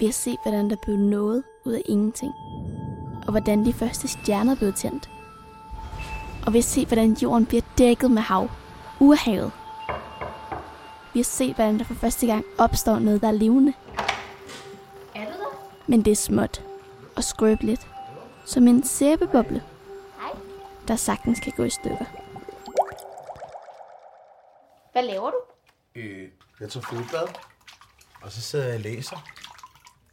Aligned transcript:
Vi 0.00 0.04
har 0.04 0.12
set, 0.12 0.38
hvordan 0.42 0.70
der 0.70 0.76
blev 0.76 0.96
noget 0.96 1.44
ud 1.64 1.72
af 1.72 1.82
ingenting. 1.84 2.32
Og 3.26 3.30
hvordan 3.30 3.64
de 3.64 3.72
første 3.72 4.08
stjerner 4.08 4.56
blev 4.56 4.72
tændt. 4.72 5.10
Og 6.46 6.52
vi 6.52 6.58
har 6.58 6.62
set, 6.62 6.88
hvordan 6.88 7.12
jorden 7.12 7.46
bliver 7.46 7.62
dækket 7.78 8.10
med 8.10 8.22
hav. 8.22 8.48
Urhavet. 9.00 9.52
Vi 11.12 11.18
har 11.18 11.24
set, 11.24 11.54
hvordan 11.54 11.78
der 11.78 11.84
for 11.84 11.94
første 11.94 12.26
gang 12.26 12.44
opstår 12.58 12.98
noget, 12.98 13.20
der 13.20 13.28
er 13.28 13.32
levende. 13.32 13.72
Er 15.14 15.24
du 15.24 15.32
der? 15.32 15.70
Men 15.86 16.04
det 16.04 16.10
er 16.10 16.16
småt 16.16 16.64
og 17.16 17.24
skrøbeligt. 17.24 17.86
Som 18.44 18.68
en 18.68 18.84
sæbeboble, 18.84 19.62
Hej. 20.20 20.30
der 20.88 20.96
sagtens 20.96 21.40
kan 21.40 21.52
gå 21.56 21.64
i 21.64 21.70
stykker. 21.70 22.04
Hvad 24.92 25.02
laver 25.02 25.30
du? 25.30 25.36
Øh, 25.94 26.28
jeg 26.60 26.70
tager 26.70 26.86
fodbad, 26.86 27.28
og 28.22 28.32
så 28.32 28.40
sidder 28.40 28.66
jeg 28.66 28.74
og 28.74 28.80
læser. 28.80 29.16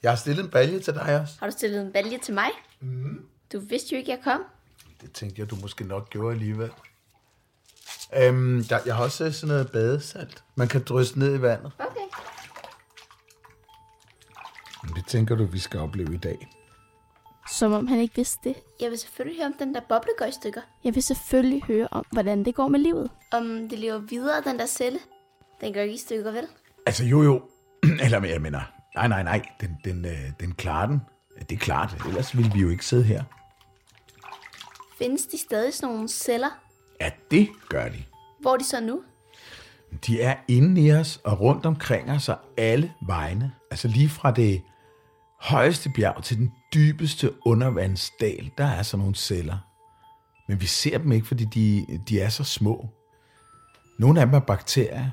Jeg 0.04 0.12
har 0.12 0.16
stillet 0.16 0.44
en 0.46 0.52
balje 0.52 0.80
til 0.80 0.94
dig 0.94 1.22
også. 1.22 1.34
Har 1.40 1.48
du 1.48 1.52
stillet 1.52 1.82
en 1.82 1.92
balje 1.92 2.18
til 2.18 2.34
mig? 2.34 2.50
Mm. 2.80 3.26
Du 3.54 3.60
vidste 3.60 3.96
jo 3.96 3.98
ikke, 3.98 4.12
jeg 4.12 4.20
kom. 4.24 4.44
Det 5.02 5.12
tænkte 5.12 5.40
jeg, 5.42 5.50
du 5.50 5.56
måske 5.62 5.84
nok 5.84 6.10
gjorde 6.10 6.34
alligevel. 6.34 6.72
Øhm, 8.18 8.64
der, 8.64 8.80
jeg 8.86 8.96
har 8.96 9.04
også 9.04 9.32
sådan 9.32 9.48
noget 9.48 9.72
badesalt. 9.72 10.44
Man 10.56 10.68
kan 10.68 10.84
drysse 10.84 11.20
ned 11.20 11.36
i 11.36 11.42
vandet. 11.42 11.72
Okay. 11.80 12.08
Det 14.96 15.08
tænker 15.08 15.36
du, 15.36 15.46
vi 15.46 15.60
skal 15.60 15.80
opleve 15.80 16.14
i 16.14 16.18
dag. 16.18 16.48
Som 17.52 17.74
om 17.74 17.88
han 17.88 18.00
ikke 18.00 18.16
vidste 18.16 18.50
det. 18.50 18.56
Jeg 18.82 18.90
vil 18.90 18.98
selvfølgelig 19.00 19.38
høre, 19.40 19.48
om 19.48 19.54
den 19.60 19.74
der 19.74 19.82
boble 19.90 20.10
går 20.18 20.26
i 20.26 20.32
stykker. 20.32 20.62
Jeg 20.84 20.96
vil 20.96 21.04
selvfølgelig 21.04 21.64
høre 21.64 21.88
om, 21.92 22.06
hvordan 22.12 22.46
det 22.46 22.56
går 22.56 22.68
med 22.68 22.80
livet. 22.80 23.10
Om 23.32 23.70
det 23.70 23.80
lever 23.80 23.98
videre, 23.98 24.42
den 24.46 24.60
der 24.60 24.66
celle. 24.66 25.00
Den 25.62 25.74
går 25.74 25.82
ikke 25.82 25.94
i 25.94 25.98
stykker, 25.98 26.32
vel? 26.32 26.48
Altså 26.86 27.04
jo 27.06 27.24
jo. 27.24 27.42
Eller 28.04 28.26
jeg 28.26 28.42
mener, 28.42 28.62
nej 28.98 29.08
nej 29.08 29.24
nej, 29.24 29.42
den, 29.62 29.78
den, 29.86 30.06
øh, 30.06 30.32
den 30.40 30.52
klarer 30.52 30.88
den. 30.88 31.02
Det 31.40 31.52
er 31.52 31.60
klart, 31.60 32.06
ellers 32.08 32.38
ville 32.38 32.52
vi 32.54 32.60
jo 32.60 32.70
ikke 32.70 32.86
sidde 32.86 33.04
her. 33.04 33.24
Findes 35.00 35.26
de 35.26 35.38
stadig 35.38 35.74
sådan 35.74 35.94
nogle 35.94 36.10
celler? 36.10 36.50
Ja, 37.02 37.10
det 37.32 37.50
gør 37.70 37.90
de. 37.90 38.04
Hvor 38.42 38.54
er 38.54 38.58
de 38.58 38.64
så 38.64 38.82
nu? 38.82 39.02
De 40.08 40.22
er 40.22 40.36
inde 40.48 40.82
i 40.82 40.92
os 40.92 41.22
og 41.24 41.40
rundt 41.40 41.66
omkring 41.66 42.12
os 42.12 42.30
og 42.30 42.38
alle 42.58 42.94
vegne. 43.08 43.52
Altså 43.72 43.88
lige 43.88 44.10
fra 44.10 44.32
det 44.32 44.62
højeste 45.42 45.90
bjerg 45.90 46.24
til 46.24 46.38
den 46.38 46.52
dybeste 46.74 47.34
undervandsdal, 47.46 48.52
der 48.58 48.66
er 48.66 48.84
sådan 48.84 49.00
nogle 49.00 49.16
celler. 49.16 49.58
Men 50.48 50.62
vi 50.62 50.66
ser 50.66 50.98
dem 50.98 51.12
ikke, 51.12 51.28
fordi 51.28 51.46
de, 51.46 51.86
de 52.10 52.20
er 52.20 52.30
så 52.30 52.44
små. 52.44 52.90
Nogle 54.00 54.20
af 54.22 54.26
dem 54.26 54.36
er 54.36 54.40
bakterier. 54.40 55.10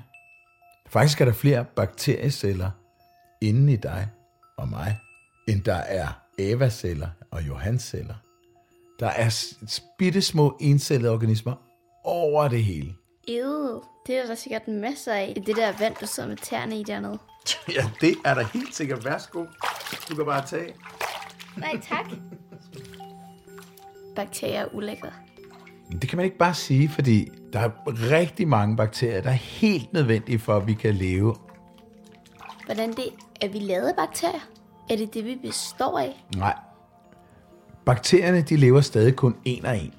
Faktisk 0.90 1.20
er 1.20 1.24
der 1.24 1.32
flere 1.32 1.64
bakterieceller 1.64 2.70
inde 3.48 3.72
i 3.72 3.76
dig 3.76 4.08
og 4.56 4.68
mig, 4.68 4.98
end 5.48 5.62
der 5.62 5.74
er 5.74 6.08
Eva-celler 6.38 7.08
og 7.30 7.46
Johans-celler. 7.48 8.14
Der 9.00 9.06
er 9.06 9.54
bitte 9.98 10.22
små 10.22 10.56
encellede 10.60 11.12
organismer 11.12 11.54
over 12.04 12.48
det 12.48 12.64
hele. 12.64 12.94
Ew, 13.28 13.80
det 14.06 14.16
er 14.16 14.26
der 14.26 14.34
sikkert 14.34 14.68
masser 14.68 15.12
af 15.12 15.32
i 15.36 15.40
det 15.40 15.56
der 15.56 15.72
vand, 15.78 15.94
du 16.00 16.06
sidder 16.06 16.28
med 16.28 16.36
tæerne 16.36 16.80
i 16.80 16.82
dernede. 16.82 17.18
Ja, 17.68 17.90
det 18.00 18.14
er 18.24 18.34
der 18.34 18.42
helt 18.42 18.74
sikkert. 18.74 19.04
Værsgo. 19.04 19.44
Du 20.10 20.14
kan 20.16 20.24
bare 20.24 20.46
tage. 20.46 20.74
Nej, 21.56 21.80
tak. 21.88 22.04
Bakterier 24.16 24.60
er 24.60 24.74
ulækre. 24.74 25.10
Det 25.92 26.08
kan 26.08 26.16
man 26.16 26.24
ikke 26.24 26.38
bare 26.38 26.54
sige, 26.54 26.88
fordi 26.88 27.30
der 27.52 27.60
er 27.60 27.70
rigtig 28.10 28.48
mange 28.48 28.76
bakterier, 28.76 29.20
der 29.20 29.30
er 29.30 29.34
helt 29.34 29.92
nødvendige 29.92 30.38
for, 30.38 30.56
at 30.56 30.66
vi 30.66 30.74
kan 30.74 30.94
leve. 30.94 31.36
Hvordan 32.64 32.92
det? 32.92 33.08
Er 33.44 33.48
vi 33.48 33.58
lavet 33.58 33.88
af 33.88 33.96
bakterier? 33.96 34.48
Er 34.90 34.96
det 34.96 35.14
det, 35.14 35.24
vi 35.24 35.38
består 35.42 35.98
af? 35.98 36.24
Nej. 36.36 36.58
Bakterierne, 37.86 38.42
de 38.42 38.56
lever 38.56 38.80
stadig 38.80 39.16
kun 39.16 39.36
en 39.44 39.64
og 39.64 39.78
en, 39.78 39.94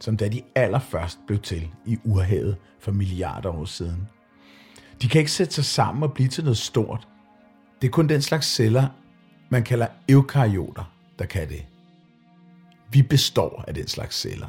som 0.00 0.16
da 0.16 0.28
de 0.28 0.42
allerførst 0.54 1.18
blev 1.26 1.38
til 1.38 1.70
i 1.84 1.98
urhavet 2.04 2.56
for 2.80 2.92
milliarder 2.92 3.50
år 3.50 3.64
siden. 3.64 4.08
De 5.02 5.08
kan 5.08 5.18
ikke 5.18 5.32
sætte 5.32 5.54
sig 5.54 5.64
sammen 5.64 6.02
og 6.02 6.12
blive 6.12 6.28
til 6.28 6.44
noget 6.44 6.58
stort. 6.58 7.08
Det 7.82 7.88
er 7.88 7.92
kun 7.92 8.08
den 8.08 8.22
slags 8.22 8.46
celler, 8.46 8.86
man 9.48 9.62
kalder 9.62 9.86
eukaryoter, 10.08 10.92
der 11.18 11.26
kan 11.26 11.48
det. 11.48 11.66
Vi 12.90 13.02
består 13.02 13.64
af 13.68 13.74
den 13.74 13.88
slags 13.88 14.20
celler. 14.20 14.48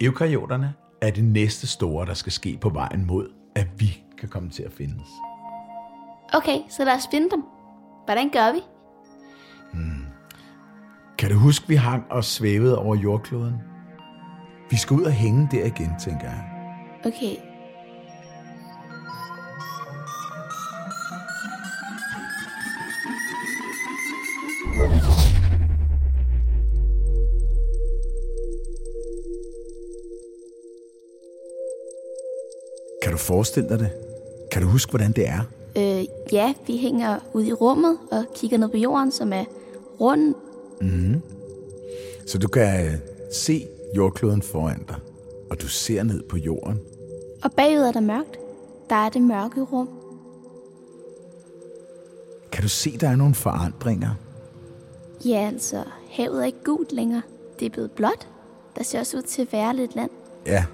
Eukaryoterne 0.00 0.74
er 1.00 1.10
det 1.10 1.24
næste 1.24 1.66
store, 1.66 2.06
der 2.06 2.14
skal 2.14 2.32
ske 2.32 2.58
på 2.60 2.68
vejen 2.68 3.06
mod, 3.06 3.28
at 3.54 3.66
vi 3.76 4.02
kan 4.18 4.28
komme 4.28 4.50
til 4.50 4.62
at 4.62 4.72
findes. 4.72 5.08
Okay, 6.32 6.58
så 6.68 6.84
lad 6.84 6.94
os 6.94 7.08
finde 7.10 7.30
dem. 7.30 7.42
Hvordan 8.04 8.30
gør 8.30 8.52
vi? 8.52 8.60
Kan 11.18 11.30
du 11.30 11.38
huske, 11.38 11.68
vi 11.68 11.74
hang 11.74 12.04
og 12.10 12.24
svævede 12.24 12.78
over 12.78 12.96
jordkloden? 12.96 13.54
Vi 14.70 14.76
skal 14.76 14.96
ud 14.96 15.02
og 15.02 15.12
hænge 15.12 15.48
der 15.50 15.64
igen, 15.64 15.90
tænker 16.00 16.24
jeg. 16.24 16.44
Okay. 17.04 17.36
Kan 33.02 33.12
du 33.12 33.18
forestille 33.18 33.68
dig 33.68 33.78
det? 33.78 33.92
Kan 34.52 34.62
du 34.62 34.68
huske, 34.68 34.90
hvordan 34.90 35.12
det 35.12 35.28
er? 35.28 35.40
Øh, 35.78 36.04
ja, 36.32 36.54
vi 36.66 36.76
hænger 36.76 37.18
ude 37.32 37.46
i 37.46 37.52
rummet 37.52 37.98
og 38.10 38.24
kigger 38.34 38.58
ned 38.58 38.68
på 38.68 38.76
jorden, 38.76 39.12
som 39.12 39.32
er 39.32 39.44
rund. 40.00 40.34
Så 42.26 42.38
du 42.38 42.48
kan 42.48 42.86
øh, 42.86 42.92
se 43.32 43.66
jordkloden 43.96 44.42
foran 44.42 44.84
dig, 44.88 44.96
og 45.50 45.60
du 45.60 45.68
ser 45.68 46.02
ned 46.02 46.22
på 46.22 46.36
jorden. 46.36 46.80
Og 47.44 47.52
bagud 47.52 47.82
er 47.82 47.92
der 47.92 48.00
mørkt. 48.00 48.38
Der 48.90 48.96
er 48.96 49.08
det 49.08 49.22
mørke 49.22 49.60
rum. 49.60 49.88
Kan 52.52 52.62
du 52.62 52.68
se, 52.68 52.98
der 52.98 53.08
er 53.08 53.16
nogle 53.16 53.34
forandringer? 53.34 54.10
Ja, 55.24 55.50
altså, 55.52 55.84
havet 56.10 56.40
er 56.42 56.46
ikke 56.46 56.64
gult 56.64 56.92
længere. 56.92 57.22
Det 57.60 57.66
er 57.66 57.70
blevet 57.70 57.90
blåt. 57.90 58.28
Der 58.76 58.82
ser 58.84 59.00
også 59.00 59.16
ud 59.16 59.22
til 59.22 59.42
at 59.42 59.52
være 59.52 59.76
lidt 59.76 59.96
land. 59.96 60.10
Ja, 60.46 60.64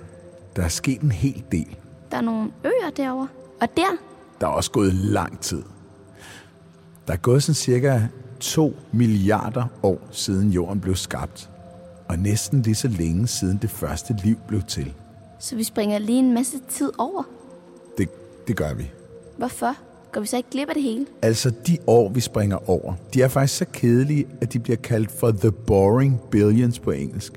der 0.57 0.63
er 0.63 0.69
sket 0.69 1.01
en 1.01 1.13
hel 1.13 1.45
del. 1.53 1.77
Der 2.11 2.17
er 2.17 2.21
nogle 2.21 2.53
øer 2.65 2.91
derovre. 2.97 3.29
Og 3.61 3.69
der, 3.77 3.97
Der 4.41 4.47
er 4.47 4.51
også 4.51 4.71
gået 4.71 4.95
lang 4.95 5.41
tid. 5.41 5.63
Der 7.07 7.13
er 7.13 7.17
gået 7.17 7.43
sådan 7.43 7.55
cirka 7.55 8.01
2 8.41 8.77
milliarder 8.93 9.65
år 9.83 10.01
siden 10.11 10.51
jorden 10.51 10.81
blev 10.81 10.97
skabt. 10.97 11.51
Og 12.09 12.19
næsten 12.19 12.63
lige 12.63 12.75
så 12.75 12.89
længe 12.89 13.27
siden 13.27 13.59
det 13.63 13.71
første 13.71 14.17
liv 14.25 14.37
blev 14.49 14.63
til. 14.63 14.95
så 15.39 15.57
vi 15.57 15.65
springer 15.65 15.99
lige 15.99 16.19
en 16.19 16.35
masse 16.35 16.57
tid 16.69 16.93
over. 16.99 17.23
Det, 17.99 18.09
det 18.49 18.57
gør 18.57 18.75
vi. 18.75 18.91
Hvorfor? 19.39 19.77
Går 20.13 20.21
vi 20.21 20.27
så 20.27 20.37
ikke 20.37 20.51
glip 20.51 20.69
af 20.69 20.75
det 20.75 20.83
hele? 20.83 21.07
Altså, 21.23 21.53
de 21.67 21.79
år, 21.87 22.09
vi 22.09 22.21
springer 22.21 22.71
over, 22.71 22.95
de 23.15 23.23
er 23.23 23.29
faktisk 23.29 23.59
så 23.59 23.65
kedelige, 23.73 24.27
at 24.41 24.53
de 24.53 24.59
bliver 24.59 24.77
kaldt 24.77 25.11
for 25.11 25.31
the 25.31 25.53
boring 25.53 26.21
billions 26.31 26.79
på 26.79 26.91
engelsk. 26.91 27.33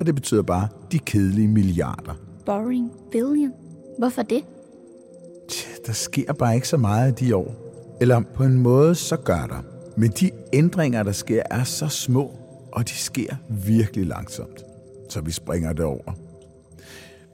Og 0.00 0.06
det 0.06 0.14
betyder 0.14 0.42
bare 0.42 0.68
de 0.92 0.98
kedelige 0.98 1.48
milliarder. 1.48 2.14
Boring 2.46 2.90
billion. 3.10 3.52
Hvorfor 3.98 4.22
det? 4.22 4.44
Der 5.86 5.92
sker 5.92 6.32
bare 6.32 6.54
ikke 6.54 6.68
så 6.68 6.76
meget 6.76 7.20
de 7.20 7.36
år. 7.36 7.54
Eller 8.00 8.22
på 8.34 8.44
en 8.44 8.58
måde, 8.58 8.94
så 8.94 9.16
gør 9.16 9.46
der. 9.46 9.62
Men 9.96 10.10
de 10.10 10.30
ændringer, 10.52 11.02
der 11.02 11.12
sker, 11.12 11.42
er 11.50 11.64
så 11.64 11.88
små, 11.88 12.30
og 12.72 12.88
de 12.88 12.94
sker 12.94 13.34
virkelig 13.48 14.06
langsomt. 14.06 14.64
Så 15.08 15.20
vi 15.20 15.32
springer 15.32 15.72
det 15.72 15.84
over. 15.84 16.12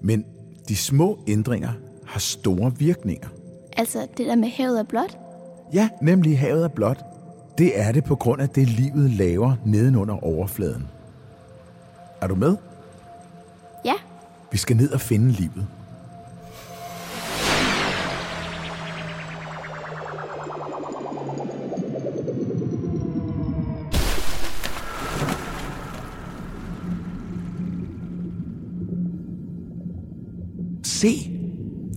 Men 0.01 0.25
de 0.69 0.77
små 0.77 1.19
ændringer 1.29 1.73
har 2.06 2.21
store 2.21 2.73
virkninger. 2.79 3.29
Altså, 3.77 4.06
det 4.17 4.27
der 4.27 4.37
med 4.37 4.49
havet 4.49 4.79
er 4.79 4.85
blåt? 4.85 5.19
Ja, 5.73 5.89
nemlig 6.03 6.39
havet 6.39 6.65
er 6.65 6.69
blåt. 6.69 6.99
Det 7.59 7.81
er 7.81 7.93
det 7.93 8.05
på 8.05 8.17
grund 8.17 8.43
af 8.43 8.49
det, 8.49 8.69
livet 8.69 9.11
laver 9.11 9.56
nedenunder 9.67 10.25
overfladen. 10.25 10.89
Er 12.21 12.27
du 12.27 12.35
med? 12.35 12.56
Ja. 13.85 13.94
Vi 14.53 14.59
skal 14.59 14.77
ned 14.77 14.93
og 14.93 15.01
finde 15.01 15.31
livet. 15.31 15.67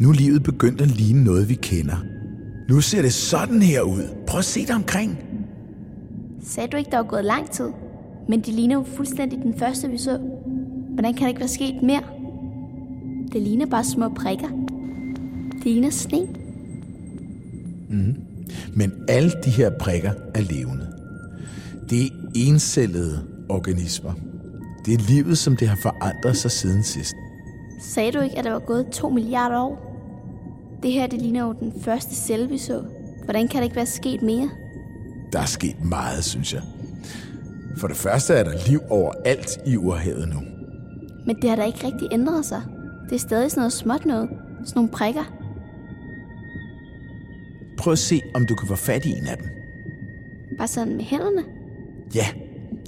Nu 0.02 0.10
er 0.10 0.14
livet 0.14 0.44
begyndt 0.44 0.82
at 0.82 0.88
ligne 0.88 1.24
noget, 1.24 1.50
vi 1.50 1.54
kender. 1.54 2.06
Nu 2.70 2.82
ser 2.82 3.02
det 3.02 3.14
sådan 3.14 3.62
her 3.62 3.82
ud. 3.82 4.04
Prøv 4.28 4.40
at 4.40 4.46
se 4.46 4.66
dig 4.66 4.76
omkring. 4.76 5.20
Sagde 6.44 6.68
du 6.68 6.78
ikke, 6.78 6.92
der 6.92 6.98
var 6.98 7.04
gået 7.04 7.26
lang 7.26 7.52
tid? 7.52 7.70
Men 8.30 8.42
de 8.42 8.52
ligner 8.52 8.76
jo 8.76 8.84
fuldstændig 8.96 9.40
den 9.44 9.60
første, 9.60 9.90
vi 9.90 9.98
så. 9.98 10.20
Hvordan 10.94 11.14
kan 11.14 11.22
der 11.22 11.28
ikke 11.28 11.40
være 11.40 11.50
sket 11.50 11.84
mere? 11.84 12.04
Det 13.32 13.42
ligner 13.42 13.66
bare 13.66 13.84
små 13.84 14.10
prikker. 14.10 14.48
Det 15.54 15.66
ligner 15.66 15.90
sne. 15.90 16.28
Men 18.76 18.92
alle 19.08 19.32
de 19.46 19.50
her 19.50 19.70
prikker 19.80 20.12
er 20.36 20.42
levende. 20.42 20.88
Det 21.90 22.06
er 22.06 22.10
encellede 22.36 23.24
organismer. 23.50 24.14
Det 24.86 24.94
er 24.94 25.10
livet, 25.10 25.38
som 25.38 25.56
det 25.56 25.68
har 25.68 25.80
forandret 25.82 26.38
sig 26.38 26.52
siden 26.52 26.84
sidst. 26.84 27.14
Sagde 27.82 28.12
du 28.12 28.20
ikke, 28.20 28.38
at 28.38 28.44
der 28.44 28.52
var 28.52 28.60
gået 28.60 28.88
2 28.88 29.10
milliarder 29.10 29.60
år? 29.60 29.91
Det 30.84 30.92
her, 30.92 31.08
det 31.08 31.22
ligner 31.22 31.44
jo 31.46 31.54
den 31.60 31.74
første 31.82 32.16
celle, 32.16 32.50
vi 32.50 32.58
så. 32.58 32.84
Hvordan 33.24 33.48
kan 33.48 33.58
der 33.58 33.64
ikke 33.64 33.76
være 33.76 33.86
sket 33.86 34.22
mere? 34.22 34.50
Der 35.34 35.40
er 35.40 35.46
sket 35.46 35.86
meget, 35.86 36.24
synes 36.24 36.54
jeg. 36.54 36.62
For 37.78 37.88
det 37.88 37.98
første 37.98 38.34
er 38.34 38.44
der 38.44 38.68
liv 38.70 38.80
overalt 38.90 39.60
i 39.68 39.78
urhavet 39.78 40.30
nu. 40.30 40.40
Men 41.26 41.36
det 41.42 41.50
har 41.50 41.58
da 41.58 41.64
ikke 41.66 41.88
rigtig 41.88 42.08
ændret 42.12 42.46
sig. 42.46 42.62
Det 43.10 43.16
er 43.16 43.20
stadig 43.20 43.52
sådan 43.52 43.62
noget 43.62 43.74
småt 43.74 44.06
noget. 44.06 44.30
Sådan 44.66 44.72
nogle 44.76 44.90
prikker. 44.90 45.24
Prøv 47.78 47.92
at 47.92 48.00
se, 48.00 48.22
om 48.36 48.46
du 48.46 48.56
kan 48.56 48.68
få 48.68 48.76
fat 48.76 49.06
i 49.06 49.10
en 49.10 49.28
af 49.28 49.38
dem. 49.38 49.48
Bare 50.58 50.68
sådan 50.68 50.96
med 50.96 51.04
hænderne. 51.04 51.44
Ja, 52.16 52.26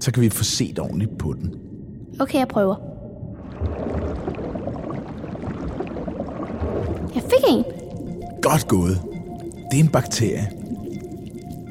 så 0.02 0.12
kan 0.12 0.24
vi 0.24 0.30
få 0.30 0.44
set 0.44 0.80
ordentligt 0.80 1.18
på 1.18 1.34
den. 1.34 1.56
Okay, 2.20 2.40
jeg 2.40 2.48
prøver. 2.48 2.76
Jeg 7.16 7.24
fik 7.24 7.44
en. 7.50 7.83
Godt 8.44 8.68
gået. 8.68 9.02
Det 9.72 9.80
er 9.80 9.84
en 9.84 9.90
bakterie. 9.90 10.50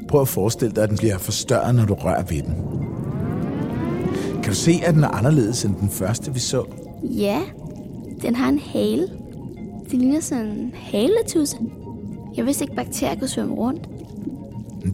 Prøv 0.07 0.21
at 0.21 0.27
forestille 0.27 0.75
dig, 0.75 0.83
at 0.83 0.89
den 0.89 0.97
bliver 0.97 1.17
forstørret, 1.17 1.75
når 1.75 1.85
du 1.85 1.93
rører 1.93 2.23
ved 2.23 2.41
den. 2.41 2.55
Kan 4.33 4.51
du 4.51 4.55
se, 4.55 4.81
at 4.85 4.95
den 4.95 5.03
er 5.03 5.07
anderledes 5.07 5.65
end 5.65 5.75
den 5.75 5.89
første, 5.89 6.33
vi 6.33 6.39
så? 6.39 6.63
Ja, 7.03 7.41
den 8.21 8.35
har 8.35 8.49
en 8.49 8.59
hale. 8.59 9.07
Det 9.91 9.93
ligner 9.99 10.19
sådan 10.19 10.45
en 10.45 10.71
haletusse. 10.75 11.57
Jeg 12.35 12.45
vidste 12.45 12.63
ikke, 12.63 12.75
bakterier 12.75 13.19
kunne 13.19 13.27
svømme 13.27 13.55
rundt. 13.55 13.89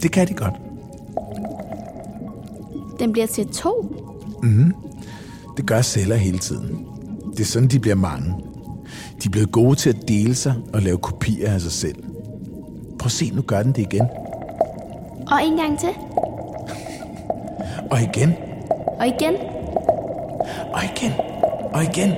Det 0.02 0.12
kan 0.12 0.28
de 0.28 0.34
godt. 0.34 0.54
Den 3.00 3.12
bliver 3.12 3.28
til 3.28 3.48
to. 3.48 3.96
Det 5.58 5.66
gør 5.66 5.82
celler 5.82 6.16
hele 6.16 6.38
tiden. 6.38 6.88
Det 7.32 7.40
er 7.40 7.46
sådan, 7.46 7.68
de 7.68 7.80
bliver 7.80 7.96
mange. 7.96 8.36
De 9.24 9.26
er 9.26 9.30
blevet 9.32 9.52
gode 9.52 9.76
til 9.76 9.90
at 9.90 10.08
dele 10.08 10.36
sig 10.36 10.54
og 10.74 10.82
lave 10.82 10.98
kopier 10.98 11.54
af 11.54 11.62
sig 11.62 11.72
selv. 11.72 12.04
Prøv 13.00 13.06
at 13.06 13.12
se, 13.12 13.32
nu 13.34 13.42
gør 13.42 13.64
den 13.64 13.72
det 13.72 13.82
igen. 13.82 14.08
Og 15.32 15.44
en 15.44 15.58
gang 15.58 15.80
til. 15.80 15.90
Og 17.92 18.02
igen. 18.02 18.34
Og 19.00 19.08
igen. 19.08 19.36
Og 20.74 20.84
igen. 20.84 21.12
Og 21.74 21.84
igen. 21.84 22.10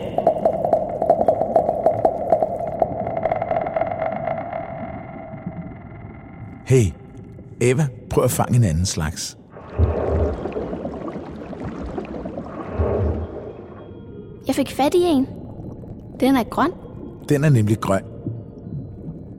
Hey, 6.65 6.91
Eva, 7.61 7.87
prøv 8.09 8.23
at 8.23 8.31
fange 8.31 8.57
en 8.57 8.63
anden 8.63 8.85
slags. 8.85 9.37
Jeg 14.47 14.55
fik 14.55 14.71
fat 14.71 14.93
i 14.93 15.03
en. 15.03 15.27
Den 16.19 16.35
er 16.35 16.43
grøn. 16.43 16.71
Den 17.31 17.43
er 17.43 17.49
nemlig 17.49 17.79
grøn. 17.79 18.03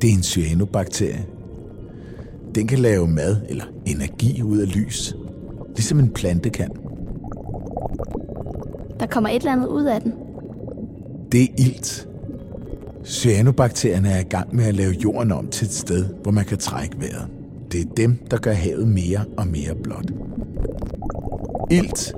Det 0.01 0.11
er 0.11 0.15
en 0.15 0.23
cyanobakterie. 0.23 1.27
Den 2.55 2.67
kan 2.67 2.79
lave 2.79 3.09
mad 3.09 3.37
eller 3.49 3.65
energi 3.87 4.43
ud 4.43 4.59
af 4.59 4.75
lys, 4.75 5.15
ligesom 5.77 5.99
en 5.99 6.09
plante 6.09 6.51
kan. 6.51 6.69
Der 9.01 9.07
kommer 9.07 9.31
et 9.31 9.37
eller 9.37 9.53
andet 9.53 9.67
ud 9.67 9.85
af 9.85 10.01
den. 10.01 10.13
Det 11.33 11.43
er 11.43 11.47
ilt. 11.59 12.09
Cyanobakterierne 13.05 14.09
er 14.09 14.21
i 14.21 14.29
gang 14.29 14.57
med 14.57 14.65
at 14.65 14.75
lave 14.75 14.93
jorden 14.93 15.33
om 15.33 15.49
til 15.49 15.65
et 15.65 15.73
sted, 15.73 16.05
hvor 16.23 16.33
man 16.33 16.45
kan 16.45 16.59
trække 16.59 17.01
vejret. 17.01 17.29
Det 17.73 17.81
er 17.81 17.95
dem, 17.97 18.17
der 18.31 18.37
gør 18.37 18.53
havet 18.53 18.89
mere 18.89 19.25
og 19.37 19.47
mere 19.47 19.75
blåt. 19.83 20.13
Ilt, 21.71 22.15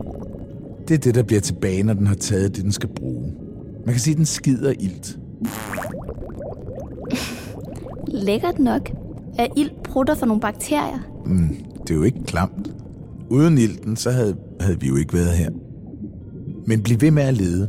det 0.89 0.95
er 0.95 0.99
det, 0.99 1.15
der 1.15 1.23
bliver 1.23 1.41
tilbage, 1.41 1.83
når 1.83 1.95
den 1.95 2.07
har 2.07 2.15
taget 2.15 2.57
det, 2.57 2.65
den 2.65 2.73
skal 2.73 2.89
bruge. 2.89 3.33
Man 3.87 3.95
kan 3.95 4.01
sige, 4.01 4.13
at 4.13 4.19
den 4.19 4.27
skider 4.27 4.73
ilt. 4.79 5.19
Lækkert 8.09 8.59
nok. 8.59 8.91
Er 9.39 9.47
ild 9.57 9.71
prutter 9.85 10.15
for 10.15 10.27
nogle 10.27 10.41
bakterier? 10.41 10.99
Mm, 11.27 11.49
det 11.83 11.91
er 11.91 11.95
jo 11.95 12.03
ikke 12.03 12.25
klamt. 12.25 12.71
Uden 13.31 13.59
ilten, 13.59 13.97
så 13.97 14.11
havde, 14.11 14.37
havde 14.61 14.81
vi 14.81 14.89
jo 14.89 14.97
ikke 14.97 15.13
været 15.15 15.31
her. 15.31 15.51
Men 16.67 16.83
bliv 16.83 17.01
ved 17.01 17.11
med 17.11 17.23
at 17.23 17.35
lede. 17.35 17.69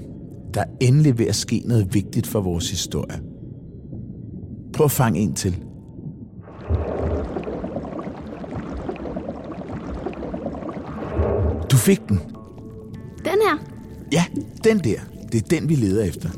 Der 0.54 0.62
er 0.62 0.66
endelig 0.82 1.20
ved 1.20 1.26
at 1.26 1.36
ske 1.36 1.64
noget 1.66 1.94
vigtigt 1.94 2.28
for 2.28 2.42
vores 2.42 2.70
historie. 2.70 3.20
Prøv 4.74 4.86
at 4.86 4.92
fange 4.92 5.20
en 5.20 5.34
til. 5.34 5.58
Du 11.72 11.78
fik 11.78 12.10
den. 12.10 12.20
Den 13.18 13.40
her. 13.48 13.58
Ja, 14.12 14.26
den 14.64 14.80
der. 14.80 15.00
Det 15.32 15.44
er 15.44 15.60
den, 15.60 15.70
vi 15.70 15.76
leder 15.76 16.04
efter. 16.04 16.30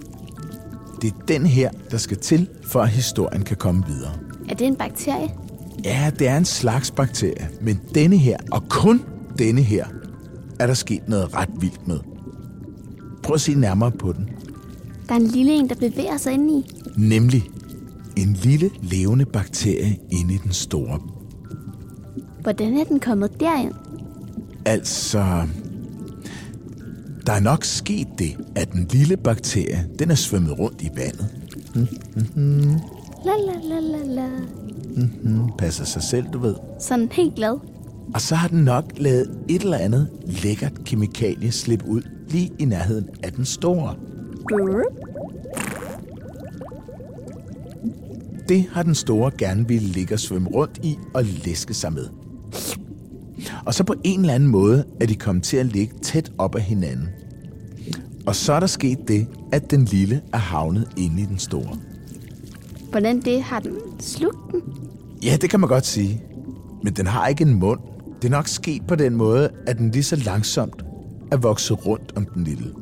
Det 1.02 1.14
er 1.14 1.26
den 1.28 1.46
her, 1.46 1.70
der 1.92 1.98
skal 1.98 2.18
til, 2.18 2.48
for 2.64 2.82
at 2.82 2.90
historien 2.90 3.44
kan 3.44 3.58
komme 3.58 3.84
videre. 3.88 4.14
Er 4.50 4.56
det 4.56 4.68
en 4.68 4.76
bakterie? 4.76 5.30
Ja, 5.84 6.12
det 6.20 6.28
er 6.28 6.38
en 6.38 6.46
slags 6.46 6.92
bakterie, 6.92 7.50
men 7.62 7.80
denne 7.96 8.18
her, 8.18 8.38
og 8.52 8.64
kun 8.70 9.02
denne 9.38 9.62
her, 9.62 9.86
er 10.60 10.68
der 10.68 10.74
sket 10.74 11.10
noget 11.10 11.36
ret 11.36 11.50
vildt 11.60 11.88
med. 11.88 12.00
Prøv 13.24 13.34
at 13.34 13.42
se 13.42 13.54
nærmere 13.54 13.92
på 13.92 14.14
den. 14.14 14.30
Der 15.10 15.14
er 15.16 15.20
en 15.20 15.28
lille 15.28 15.52
en, 15.52 15.70
der 15.70 15.76
bevæger 15.76 16.18
sig 16.18 16.34
indeni. 16.34 16.66
Nemlig 16.98 17.44
en 18.18 18.34
lille 18.34 18.70
levende 18.82 19.26
bakterie 19.26 19.98
inde 20.12 20.34
i 20.34 20.38
den 20.38 20.52
store. 20.52 21.00
Hvordan 22.42 22.78
er 22.78 22.84
den 22.84 23.00
kommet 23.00 23.40
derind? 23.40 23.74
Altså, 24.66 25.48
der 27.28 27.34
er 27.34 27.40
nok 27.40 27.64
sket 27.64 28.08
det, 28.20 28.38
at 28.56 28.72
den 28.72 28.88
lille 28.92 29.18
bakterie, 29.18 29.88
den 30.00 30.12
er 30.12 30.16
svømmet 30.16 30.60
rundt 30.60 30.82
i 30.82 30.90
vandet. 30.96 31.28
La 33.26 33.32
la 33.48 33.54
la 33.64 33.80
la 33.80 34.04
la. 34.06 34.30
Hmm, 35.24 35.50
passer 35.58 35.86
sig 35.86 36.04
selv, 36.04 36.26
du 36.34 36.40
ved. 36.40 36.56
Sådan 36.80 37.10
helt 37.12 37.36
glad. 37.36 37.58
Og 38.14 38.22
så 38.22 38.36
har 38.36 38.48
den 38.48 38.64
nok 38.64 38.86
lavet 38.98 39.40
et 39.48 39.62
eller 39.62 39.78
andet 39.78 40.10
lækkert 40.26 40.84
kemikalie 40.86 41.52
slippe 41.52 41.88
ud 41.88 42.02
lige 42.30 42.52
i 42.60 42.66
nærheden 42.66 43.10
af 43.24 43.32
den 43.32 43.46
store. 43.46 43.96
Det 48.50 48.66
har 48.72 48.84
den 48.84 48.96
store 48.96 49.32
gerne 49.38 49.68
ville 49.68 49.88
ligge 49.88 50.16
og 50.16 50.20
svømme 50.20 50.50
rundt 50.50 50.80
i 50.84 50.98
og 51.14 51.24
læske 51.24 51.74
sig 51.74 51.94
med. 51.94 52.08
Og 53.68 53.74
så 53.74 53.84
på 53.84 53.96
en 54.04 54.20
eller 54.20 54.34
anden 54.34 54.50
måde 54.50 54.86
er 55.02 55.06
de 55.06 55.16
kommet 55.16 55.44
til 55.44 55.58
at 55.58 55.66
ligge 55.66 55.94
tæt 56.02 56.32
op 56.38 56.56
ad 56.56 56.60
hinanden. 56.60 57.08
Og 58.28 58.36
så 58.36 58.54
er 58.54 58.60
der 58.60 58.68
sket 58.68 58.98
det, 59.08 59.28
at 59.52 59.72
den 59.72 59.86
lille 59.86 60.22
er 60.34 60.38
havnet 60.38 60.90
inde 60.98 61.22
i 61.22 61.26
den 61.26 61.40
store. 61.40 61.78
Hvordan 62.92 63.22
det 63.22 63.42
har 63.42 63.60
den 63.60 63.76
slugt 64.00 64.52
den? 64.52 64.62
Ja, 65.24 65.38
det 65.42 65.50
kan 65.50 65.60
man 65.60 65.70
godt 65.70 65.86
sige. 65.86 66.24
Men 66.84 66.94
den 66.94 67.08
har 67.08 67.28
ikke 67.28 67.44
en 67.44 67.54
mund. 67.54 67.80
Det 68.22 68.28
er 68.28 68.32
nok 68.32 68.48
sket 68.48 68.82
på 68.88 68.96
den 68.96 69.16
måde, 69.16 69.50
at 69.68 69.78
den 69.78 69.92
lige 69.92 70.04
så 70.04 70.16
langsomt 70.16 70.86
er 71.32 71.38
vokset 71.38 71.86
rundt 71.86 72.14
om 72.16 72.26
den 72.26 72.44
lille. 72.44 72.74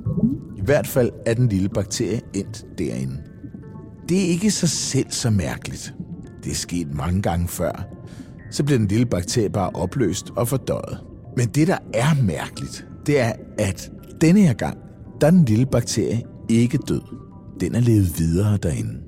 I 0.57 0.61
hvert 0.61 0.87
fald 0.87 1.11
er 1.25 1.33
den 1.33 1.49
lille 1.49 1.69
bakterie 1.69 2.21
endt 2.33 2.65
derinde. 2.77 3.17
Det 4.09 4.17
er 4.17 4.27
ikke 4.27 4.51
sig 4.51 4.69
selv 4.69 5.11
så 5.11 5.29
mærkeligt. 5.29 5.93
Det 6.43 6.51
er 6.51 6.55
sket 6.55 6.95
mange 6.95 7.21
gange 7.21 7.47
før. 7.47 7.94
Så 8.51 8.63
bliver 8.63 8.77
den 8.77 8.87
lille 8.87 9.05
bakterie 9.05 9.49
bare 9.49 9.69
opløst 9.69 10.31
og 10.35 10.47
fordøjet. 10.47 10.97
Men 11.37 11.47
det, 11.47 11.67
der 11.67 11.77
er 11.93 12.23
mærkeligt, 12.23 12.85
det 13.05 13.19
er, 13.19 13.31
at 13.57 13.91
denne 14.21 14.41
her 14.41 14.53
gang, 14.53 14.77
der 15.21 15.27
er 15.27 15.31
den 15.31 15.45
lille 15.45 15.65
bakterie 15.65 16.23
ikke 16.49 16.77
død. 16.87 17.01
Den 17.59 17.75
er 17.75 17.79
levet 17.79 18.19
videre 18.19 18.57
derinde. 18.57 18.99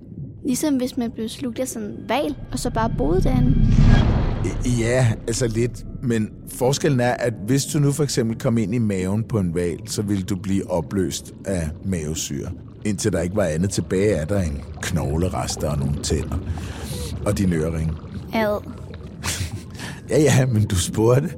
Ligesom 0.46 0.78
hvis 0.78 0.98
man 0.98 1.12
blev 1.12 1.30
slugt 1.30 1.60
af 1.60 1.68
sådan 1.68 1.88
en 1.88 2.10
val, 2.10 2.36
og 2.52 2.60
så 2.60 2.70
bare 2.70 2.94
boede 2.98 3.22
derinde. 3.22 3.56
Ja, 4.80 5.14
altså 5.28 5.48
lidt. 5.48 5.86
Men 6.04 6.30
forskellen 6.48 7.00
er, 7.00 7.14
at 7.14 7.34
hvis 7.46 7.66
du 7.66 7.80
nu 7.80 7.92
for 7.92 8.04
eksempel 8.04 8.40
kom 8.40 8.58
ind 8.58 8.76
i 8.76 8.78
maven 8.78 9.24
på 9.24 9.40
en 9.40 9.56
val, 9.56 9.80
så 9.86 10.02
ville 10.02 10.24
du 10.24 10.36
blive 10.36 10.72
opløst 10.72 11.34
af 11.46 11.70
mavesyre. 11.86 12.50
Indtil 12.86 13.14
der 13.14 13.22
ikke 13.22 13.36
var 13.36 13.44
andet 13.44 13.70
tilbage 13.70 14.16
af 14.20 14.28
der 14.28 14.42
en 14.42 14.62
knoglerester 14.82 15.70
og 15.70 15.80
nogle 15.80 16.04
tænder. 16.04 16.38
Og 17.26 17.38
din 17.38 17.54
ørering. 17.54 17.92
Ad. 18.34 18.77
Ja, 20.10 20.22
ja, 20.22 20.46
men 20.46 20.66
du 20.66 20.76
spurgte. 20.76 21.30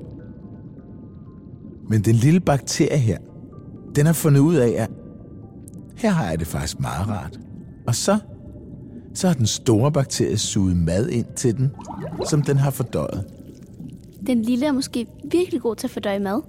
Men 1.90 2.02
den 2.02 2.16
lille 2.16 2.40
bakterie 2.40 2.98
her, 2.98 3.18
den 3.96 4.06
har 4.06 4.14
fundet 4.14 4.40
ud 4.40 4.56
af, 4.56 4.70
at 4.70 4.90
her 5.96 6.10
har 6.10 6.30
jeg 6.30 6.40
det 6.40 6.48
faktisk 6.48 6.80
meget 6.80 7.08
rart. 7.08 7.40
Og 7.88 7.96
så, 7.96 8.18
så 9.14 9.28
har 9.28 9.34
den 9.34 9.46
store 9.48 9.92
bakterie 9.92 10.38
suget 10.38 10.78
mad 10.78 11.10
ind 11.10 11.26
til 11.36 11.58
den, 11.58 11.72
som 12.30 12.42
den 12.42 12.58
har 12.58 12.72
fordøjet. 12.72 13.26
Den 14.28 14.42
lille 14.42 14.66
er 14.66 14.72
måske 14.72 15.08
virkelig 15.32 15.62
god 15.62 15.76
til 15.76 15.88
at 15.88 15.92
fordøje 15.92 16.20
mad. 16.20 16.42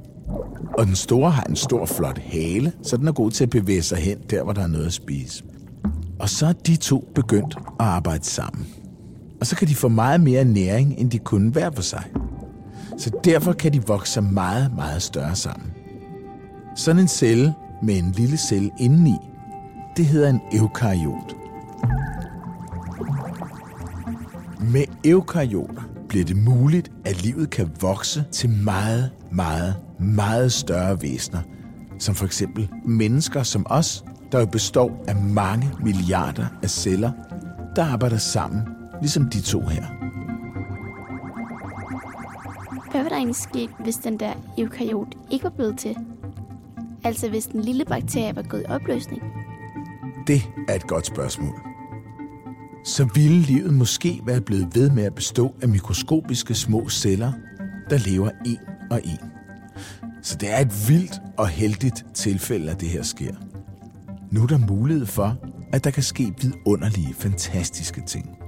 Og 0.79 0.87
den 0.87 0.95
store 0.95 1.31
har 1.31 1.43
en 1.43 1.57
stor, 1.57 1.87
flot 1.87 2.19
hale, 2.19 2.73
så 2.83 2.97
den 2.97 3.09
er 3.09 3.13
god 3.13 3.31
til 3.31 3.45
at 3.45 3.51
bevæge 3.51 3.83
sig 3.83 3.99
hen, 3.99 4.19
der 4.31 4.43
hvor 4.43 4.53
der 4.53 4.63
er 4.63 4.67
noget 4.67 4.87
at 4.87 4.93
spise. 4.93 5.45
Og 6.19 6.29
så 6.29 6.47
er 6.47 6.53
de 6.53 6.77
to 6.77 7.09
begyndt 7.15 7.57
at 7.59 7.87
arbejde 7.87 8.25
sammen 8.25 8.67
og 9.41 9.47
så 9.47 9.57
kan 9.57 9.69
de 9.69 9.75
få 9.75 9.89
meget 9.89 10.21
mere 10.21 10.45
næring, 10.45 10.95
end 10.99 11.11
de 11.11 11.19
kunne 11.19 11.51
hver 11.51 11.71
for 11.71 11.83
sig. 11.83 12.05
Så 12.99 13.11
derfor 13.25 13.53
kan 13.53 13.73
de 13.73 13.87
vokse 13.87 14.13
sig 14.13 14.25
meget, 14.25 14.75
meget 14.75 15.03
større 15.03 15.37
sammen. 15.37 15.73
Sådan 16.77 17.03
en 17.03 17.09
celle 17.09 17.55
med 17.83 17.99
en 17.99 18.13
lille 18.13 18.37
celle 18.37 18.71
indeni, 18.79 19.17
det 19.97 20.07
hedder 20.07 20.31
en 20.31 20.41
eukaryot. 20.53 21.37
Med 24.61 24.85
eukaryoter 25.05 25.83
bliver 26.09 26.25
det 26.25 26.37
muligt, 26.37 26.93
at 27.05 27.23
livet 27.23 27.51
kan 27.51 27.71
vokse 27.81 28.25
til 28.33 28.51
meget, 28.51 29.11
meget, 29.31 29.75
meget 30.01 30.53
større 30.53 31.03
væsener, 31.03 31.41
som 31.99 32.15
for 32.15 32.27
eksempel 32.27 32.69
mennesker 32.85 33.43
som 33.43 33.67
os, 33.71 34.05
der 34.33 34.41
jo 34.41 34.47
består 34.47 35.05
af 35.09 35.17
mange 35.17 35.71
milliarder 35.85 36.47
af 36.63 36.71
celler, 36.71 37.13
der 37.77 37.85
arbejder 37.85 38.19
sammen, 38.19 38.63
ligesom 39.01 39.31
de 39.31 39.41
to 39.41 39.61
her. 39.61 39.85
Hvad 42.91 43.03
var 43.03 43.09
der 43.09 43.17
egentlig 43.17 43.37
sket, 43.37 43.71
hvis 43.85 43.97
den 43.97 44.21
der 44.21 44.33
eukaryot 44.59 45.15
ikke 45.31 45.45
var 45.45 45.51
blevet 45.51 45.79
til? 45.79 45.97
Altså 47.05 47.29
hvis 47.29 47.47
den 47.47 47.61
lille 47.61 47.85
bakterie 47.85 48.37
var 48.37 48.43
gået 48.43 48.63
i 48.63 48.65
opløsning? 48.71 49.23
Det 50.27 50.43
er 50.69 50.75
et 50.75 50.87
godt 50.87 51.07
spørgsmål. 51.07 51.55
Så 52.85 53.09
ville 53.15 53.41
livet 53.41 53.75
måske 53.75 54.21
være 54.27 54.41
blevet 54.41 54.75
ved 54.75 54.91
med 54.91 55.05
at 55.05 55.15
bestå 55.15 55.55
af 55.63 55.69
mikroskopiske 55.69 56.55
små 56.55 56.89
celler, 56.89 57.33
der 57.91 57.99
lever 57.99 58.31
en 58.47 58.59
og 58.91 59.01
en. 59.05 59.31
Så 60.23 60.37
det 60.37 60.53
er 60.53 60.59
et 60.59 60.89
vildt 60.89 61.21
og 61.37 61.49
heldigt 61.49 62.07
tilfælde, 62.15 62.71
at 62.71 62.81
det 62.81 62.89
her 62.89 63.03
sker. 63.03 63.35
Nu 64.31 64.43
er 64.43 64.47
der 64.47 64.59
mulighed 64.59 65.07
for, 65.07 65.37
at 65.73 65.85
der 65.85 65.91
kan 65.91 66.03
ske 66.03 66.35
vidunderlige, 66.41 67.15
fantastiske 67.15 68.03
ting. 68.07 68.40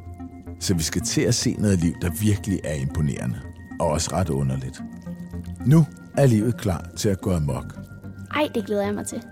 Så 0.62 0.75
vi 0.75 0.83
skal 0.83 1.02
til 1.02 1.21
at 1.21 1.35
se 1.35 1.57
noget 1.59 1.78
liv, 1.78 1.95
der 2.02 2.11
virkelig 2.11 2.61
er 2.64 2.75
imponerende. 2.75 3.40
Og 3.81 3.88
også 3.88 4.11
ret 4.12 4.28
underligt. 4.28 4.83
Nu 5.66 5.87
er 6.16 6.26
livet 6.26 6.57
klar 6.57 6.87
til 6.97 7.09
at 7.09 7.21
gå 7.21 7.35
amok. 7.35 7.78
Ej, 8.35 8.49
det 8.54 8.66
glæder 8.66 8.85
jeg 8.85 8.95
mig 8.95 9.07
til. 9.07 9.23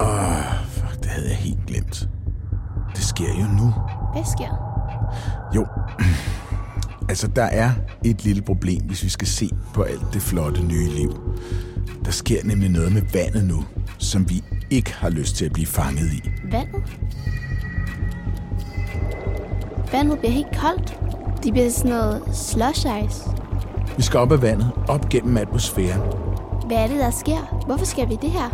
Åh, 0.00 0.66
fuck, 0.68 1.02
det 1.02 1.06
havde 1.06 1.28
jeg 1.28 1.36
helt 1.36 1.66
glemt. 1.66 2.08
Det 2.94 3.04
sker 3.04 3.28
jo 3.28 3.46
nu. 3.46 3.72
Hvad 4.12 4.24
sker? 4.36 4.74
Jo, 5.54 5.66
altså 7.10 7.26
der 7.26 7.44
er 7.44 7.70
et 8.04 8.24
lille 8.24 8.42
problem, 8.42 8.82
hvis 8.82 9.04
vi 9.04 9.08
skal 9.08 9.28
se 9.28 9.50
på 9.74 9.82
alt 9.82 10.06
det 10.12 10.22
flotte 10.22 10.62
nye 10.62 10.88
liv. 10.88 11.20
Der 12.04 12.10
sker 12.10 12.44
nemlig 12.44 12.70
noget 12.70 12.92
med 12.92 13.02
vandet 13.12 13.44
nu, 13.44 13.64
som 13.98 14.30
vi 14.30 14.44
ikke 14.70 14.92
har 14.94 15.10
lyst 15.10 15.36
til 15.36 15.44
at 15.44 15.52
blive 15.52 15.66
fanget 15.66 16.12
i. 16.12 16.30
Vandet? 16.50 16.82
Vandet 19.94 20.18
bliver 20.18 20.32
helt 20.32 20.58
koldt. 20.60 20.98
Det 21.44 21.52
bliver 21.52 21.70
sådan 21.70 21.90
noget 21.90 22.22
slush 22.32 22.86
ice. 23.04 23.30
Vi 23.96 24.02
skal 24.02 24.20
op 24.20 24.32
af 24.32 24.42
vandet, 24.42 24.70
op 24.88 25.08
gennem 25.08 25.36
atmosfæren. 25.36 26.00
Hvad 26.66 26.76
er 26.76 26.86
det, 26.86 26.96
der 26.98 27.10
sker? 27.10 27.62
Hvorfor 27.66 27.84
skal 27.84 28.08
vi 28.08 28.18
det 28.22 28.30
her? 28.30 28.50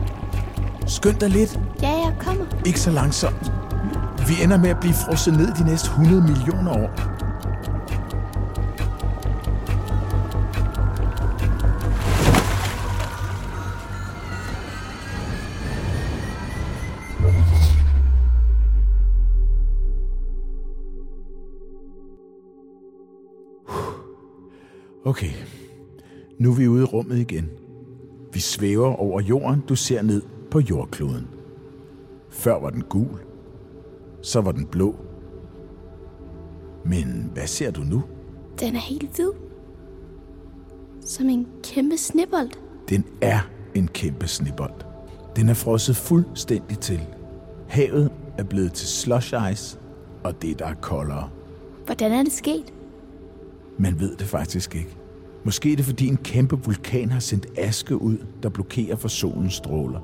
Skynd 0.86 1.16
dig 1.16 1.28
lidt, 1.30 1.60
Ja, 1.82 1.88
jeg 1.88 2.12
kommer. 2.18 2.44
ikke 2.66 2.80
så 2.80 2.90
langsomt. 2.90 3.52
Vi 4.28 4.34
ender 4.44 4.58
med 4.58 4.70
at 4.70 4.80
blive 4.80 4.94
frosset 4.94 5.36
ned 5.36 5.52
de 5.58 5.64
næste 5.64 5.88
100 5.88 6.22
millioner 6.22 6.72
år. 6.72 6.90
Okay, 25.10 25.32
nu 26.38 26.50
er 26.50 26.54
vi 26.54 26.68
ude 26.68 26.82
i 26.82 26.84
rummet 26.84 27.18
igen. 27.18 27.48
Vi 28.32 28.40
svæver 28.40 28.94
over 28.94 29.20
jorden, 29.20 29.62
du 29.68 29.76
ser 29.76 30.02
ned 30.02 30.22
på 30.50 30.60
jordkloden. 30.60 31.28
Før 32.28 32.60
var 32.60 32.70
den 32.70 32.82
gul, 32.82 33.18
så 34.22 34.40
var 34.40 34.52
den 34.52 34.66
blå. 34.66 34.96
Men 36.84 37.30
hvad 37.32 37.46
ser 37.46 37.70
du 37.70 37.80
nu? 37.80 38.02
Den 38.60 38.76
er 38.76 38.80
helt 38.80 39.16
hvid. 39.16 39.30
Som 41.00 41.28
en 41.28 41.46
kæmpe 41.62 41.96
snibbold. 41.96 42.50
Den 42.88 43.04
er 43.20 43.40
en 43.74 43.88
kæmpe 43.88 44.28
snibbold. 44.28 44.84
Den 45.36 45.48
er 45.48 45.54
frosset 45.54 45.96
fuldstændig 45.96 46.78
til. 46.78 47.00
Havet 47.68 48.12
er 48.38 48.44
blevet 48.44 48.72
til 48.72 48.88
slush 48.88 49.34
ice, 49.52 49.78
og 50.24 50.42
det 50.42 50.58
der 50.58 50.66
er 50.66 50.74
koldere. 50.74 51.30
Hvordan 51.86 52.12
er 52.12 52.22
det 52.22 52.32
sket? 52.32 52.72
Man 53.78 54.00
ved 54.00 54.16
det 54.16 54.26
faktisk 54.26 54.74
ikke. 54.74 54.99
Måske 55.44 55.72
er 55.72 55.76
det 55.76 55.84
fordi 55.84 56.06
en 56.06 56.16
kæmpe 56.16 56.56
vulkan 56.64 57.10
har 57.10 57.20
sendt 57.20 57.46
aske 57.58 58.02
ud, 58.02 58.18
der 58.42 58.48
blokerer 58.48 58.96
for 58.96 59.08
solens 59.08 59.54
stråler. 59.54 60.00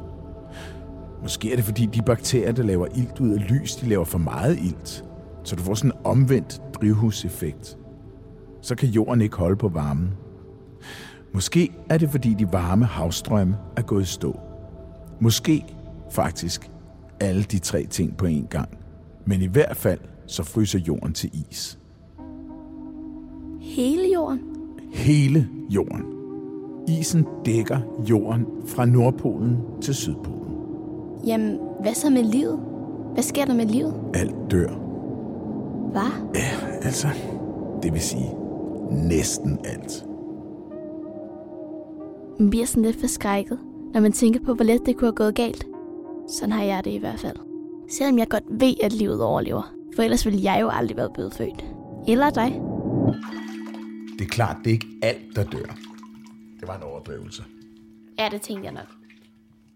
Måske 1.22 1.52
er 1.52 1.56
det 1.56 1.64
fordi 1.64 1.86
de 1.86 2.02
bakterier, 2.02 2.52
der 2.52 2.62
laver 2.62 2.86
ilt 2.96 3.20
ud 3.20 3.30
af 3.30 3.50
lys, 3.50 3.76
de 3.76 3.88
laver 3.88 4.04
for 4.04 4.18
meget 4.18 4.58
ilt. 4.58 5.04
Så 5.44 5.56
du 5.56 5.62
får 5.62 5.74
sådan 5.74 5.90
en 5.90 5.96
omvendt 6.04 6.60
drivhuseffekt. 6.74 7.78
Så 8.62 8.74
kan 8.74 8.88
jorden 8.88 9.20
ikke 9.20 9.36
holde 9.36 9.56
på 9.56 9.68
varmen. 9.68 10.10
Måske 11.34 11.72
er 11.90 11.98
det 11.98 12.10
fordi 12.10 12.34
de 12.34 12.52
varme 12.52 12.84
havstrømme 12.84 13.56
er 13.76 13.82
gået 13.82 14.02
i 14.02 14.06
stå. 14.06 14.40
Måske 15.20 15.64
faktisk 16.10 16.70
alle 17.20 17.42
de 17.42 17.58
tre 17.58 17.86
ting 17.86 18.16
på 18.16 18.26
én 18.26 18.46
gang. 18.48 18.68
Men 19.24 19.42
i 19.42 19.46
hvert 19.46 19.76
fald 19.76 20.00
så 20.26 20.42
fryser 20.42 20.78
jorden 20.78 21.12
til 21.12 21.30
is. 21.50 21.78
Hele 23.60 24.12
jorden? 24.14 24.55
Hele 24.90 25.48
jorden. 25.70 26.04
Isen 26.88 27.26
dækker 27.44 27.78
jorden 28.10 28.46
fra 28.66 28.84
Nordpolen 28.84 29.58
til 29.80 29.94
Sydpolen. 29.94 30.56
Jamen, 31.26 31.58
hvad 31.80 31.94
så 31.94 32.10
med 32.10 32.24
livet? 32.24 32.60
Hvad 33.12 33.22
sker 33.22 33.44
der 33.44 33.54
med 33.54 33.66
livet? 33.66 33.94
Alt 34.14 34.34
dør. 34.50 34.68
Hvad? 35.92 36.34
Ja, 36.34 36.66
altså, 36.82 37.08
det 37.82 37.92
vil 37.92 38.00
sige 38.00 38.30
næsten 38.90 39.58
alt. 39.64 40.06
Man 42.40 42.50
bliver 42.50 42.66
sådan 42.66 42.82
lidt 42.82 43.00
forskrækket, 43.00 43.58
når 43.94 44.00
man 44.00 44.12
tænker 44.12 44.40
på, 44.44 44.54
hvor 44.54 44.64
let 44.64 44.86
det 44.86 44.96
kunne 44.96 45.06
have 45.06 45.14
gået 45.14 45.34
galt. 45.34 45.66
Sådan 46.28 46.52
har 46.52 46.62
jeg 46.62 46.84
det 46.84 46.90
i 46.90 46.98
hvert 46.98 47.18
fald. 47.18 47.36
Selvom 47.88 48.18
jeg 48.18 48.28
godt 48.28 48.44
ved, 48.50 48.74
at 48.82 48.92
livet 48.92 49.22
overlever. 49.22 49.72
For 49.96 50.02
ellers 50.02 50.26
ville 50.26 50.40
jeg 50.42 50.58
jo 50.60 50.68
aldrig 50.68 50.96
være 50.96 51.10
blevet 51.14 51.34
født. 51.34 51.64
Eller 52.08 52.30
dig. 52.30 52.62
Det 54.18 54.25
er 54.25 54.28
klart, 54.28 54.56
det 54.64 54.66
er 54.66 54.75
ikke 54.75 54.88
alt, 55.02 55.37
der 55.37 55.44
dør. 55.44 55.76
Det 56.61 56.68
var 56.68 56.76
en 56.76 56.82
overdrivelse. 56.82 57.44
Ja, 58.18 58.28
det 58.30 58.40
tænkte 58.40 58.64
jeg 58.64 58.73
nok. 58.73 58.88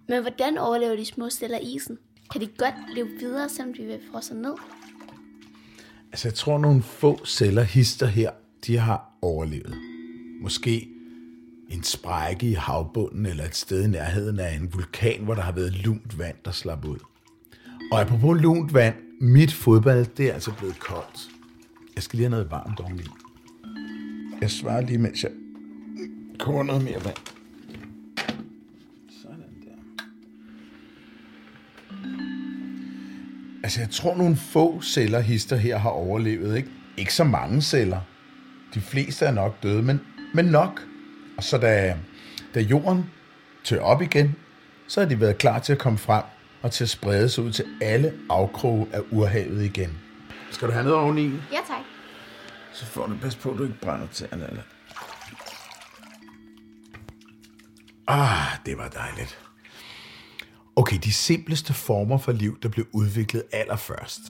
Men 0.09 0.21
hvordan 0.23 0.59
overlever 0.59 0.97
de 0.97 1.05
små 1.05 1.31
celler 1.31 1.59
isen? 1.59 1.99
Kan 2.33 2.41
de 2.41 2.47
godt 2.47 2.75
leve 2.95 3.09
videre, 3.21 3.49
selvom 3.49 3.75
de 3.75 3.83
vil 3.83 3.99
frosset 4.13 4.37
ned? 4.37 4.55
Altså, 6.13 6.29
jeg 6.29 6.35
tror, 6.35 6.59
nogle 6.59 6.83
få 6.83 7.25
celler 7.25 7.63
hister 7.63 8.07
her, 8.07 8.31
de 8.67 8.77
har 8.77 9.19
overlevet. 9.23 9.75
Måske 10.43 10.89
en 11.69 11.83
sprække 11.83 12.47
i 12.47 12.53
havbunden 12.53 13.27
eller 13.27 13.45
et 13.45 13.57
sted 13.57 13.85
i 13.85 13.89
nærheden 13.89 14.41
af 14.41 14.55
en 14.55 14.75
vulkan, 14.75 15.25
hvor 15.25 15.35
der 15.35 15.43
har 15.43 15.53
været 15.53 15.73
lunt 15.73 16.19
vand, 16.19 16.37
der 16.45 16.51
slap 16.51 16.85
ud. 16.85 16.99
Og 17.93 18.01
apropos 18.01 18.41
lunt 18.41 18.75
vand, 18.75 18.95
mit 19.21 19.53
fodbad, 19.53 20.05
det 20.05 20.27
er 20.29 20.35
altså 20.35 20.53
blevet 20.59 20.79
koldt. 20.79 21.31
Jeg 21.95 22.03
skal 22.03 22.17
lige 22.17 22.25
have 22.25 22.31
noget 22.31 22.51
varmt 22.51 22.81
oveni. 22.81 23.03
Jeg 24.41 24.51
svarer 24.51 24.81
lige, 24.81 24.99
mens 24.99 25.23
jeg 25.23 25.31
koger 26.39 26.63
noget 26.63 26.85
mere 26.85 27.05
vand. 27.05 27.17
Sådan 29.23 29.45
der. 29.65 30.05
Altså, 33.63 33.81
jeg 33.81 33.91
tror, 33.91 34.17
nogle 34.17 34.37
få 34.37 34.81
celler, 34.83 35.21
hister 35.21 35.57
her, 35.57 35.79
har 35.79 35.91
overlevet. 35.91 36.57
Ikke, 36.57 36.69
ikke 36.97 37.15
så 37.15 37.25
mange 37.25 37.63
celler. 37.63 38.01
De 38.75 38.81
fleste 38.81 39.25
er 39.25 39.33
nok 39.33 39.63
døde, 39.63 39.83
men, 39.83 40.01
men 40.35 40.45
nok. 40.45 40.87
Og 41.37 41.45
så 41.45 41.59
da, 41.59 41.97
da 42.55 42.61
jorden 42.61 43.05
tør 43.65 43.81
op 43.81 44.03
igen, 44.03 44.37
så 44.87 45.01
har 45.01 45.09
de 45.09 45.21
været 45.21 45.39
klar 45.39 45.59
til 45.59 45.73
at 45.73 45.79
komme 45.79 45.99
frem 45.99 46.23
og 46.63 46.73
til 46.73 46.85
at 46.85 46.91
sprede 46.91 47.29
sig 47.29 47.45
ud 47.45 47.53
til 47.53 47.65
alle 47.81 48.13
afkroge 48.31 48.87
af 48.93 49.01
urhavet 49.13 49.65
igen. 49.65 49.99
Skal 50.51 50.69
du 50.69 50.73
have 50.73 50.85
noget 50.85 50.99
oveni? 50.99 51.25
Ja. 51.53 51.60
Så 52.81 52.87
får 52.87 53.07
du 53.07 53.17
pas 53.23 53.37
på, 53.37 53.51
at 53.51 53.59
du 53.59 53.63
ikke 53.63 53.81
brænder 53.83 54.07
tæerne. 54.07 54.47
Eller? 54.49 54.63
Ah, 58.07 58.59
det 58.67 58.79
var 58.79 58.89
dejligt. 58.89 59.39
Okay, 60.77 60.99
de 61.05 61.13
simpleste 61.13 61.75
former 61.75 62.19
for 62.19 62.33
liv, 62.33 62.61
der 62.61 62.69
blev 62.69 62.87
udviklet 62.93 63.43
allerførst. 63.53 64.21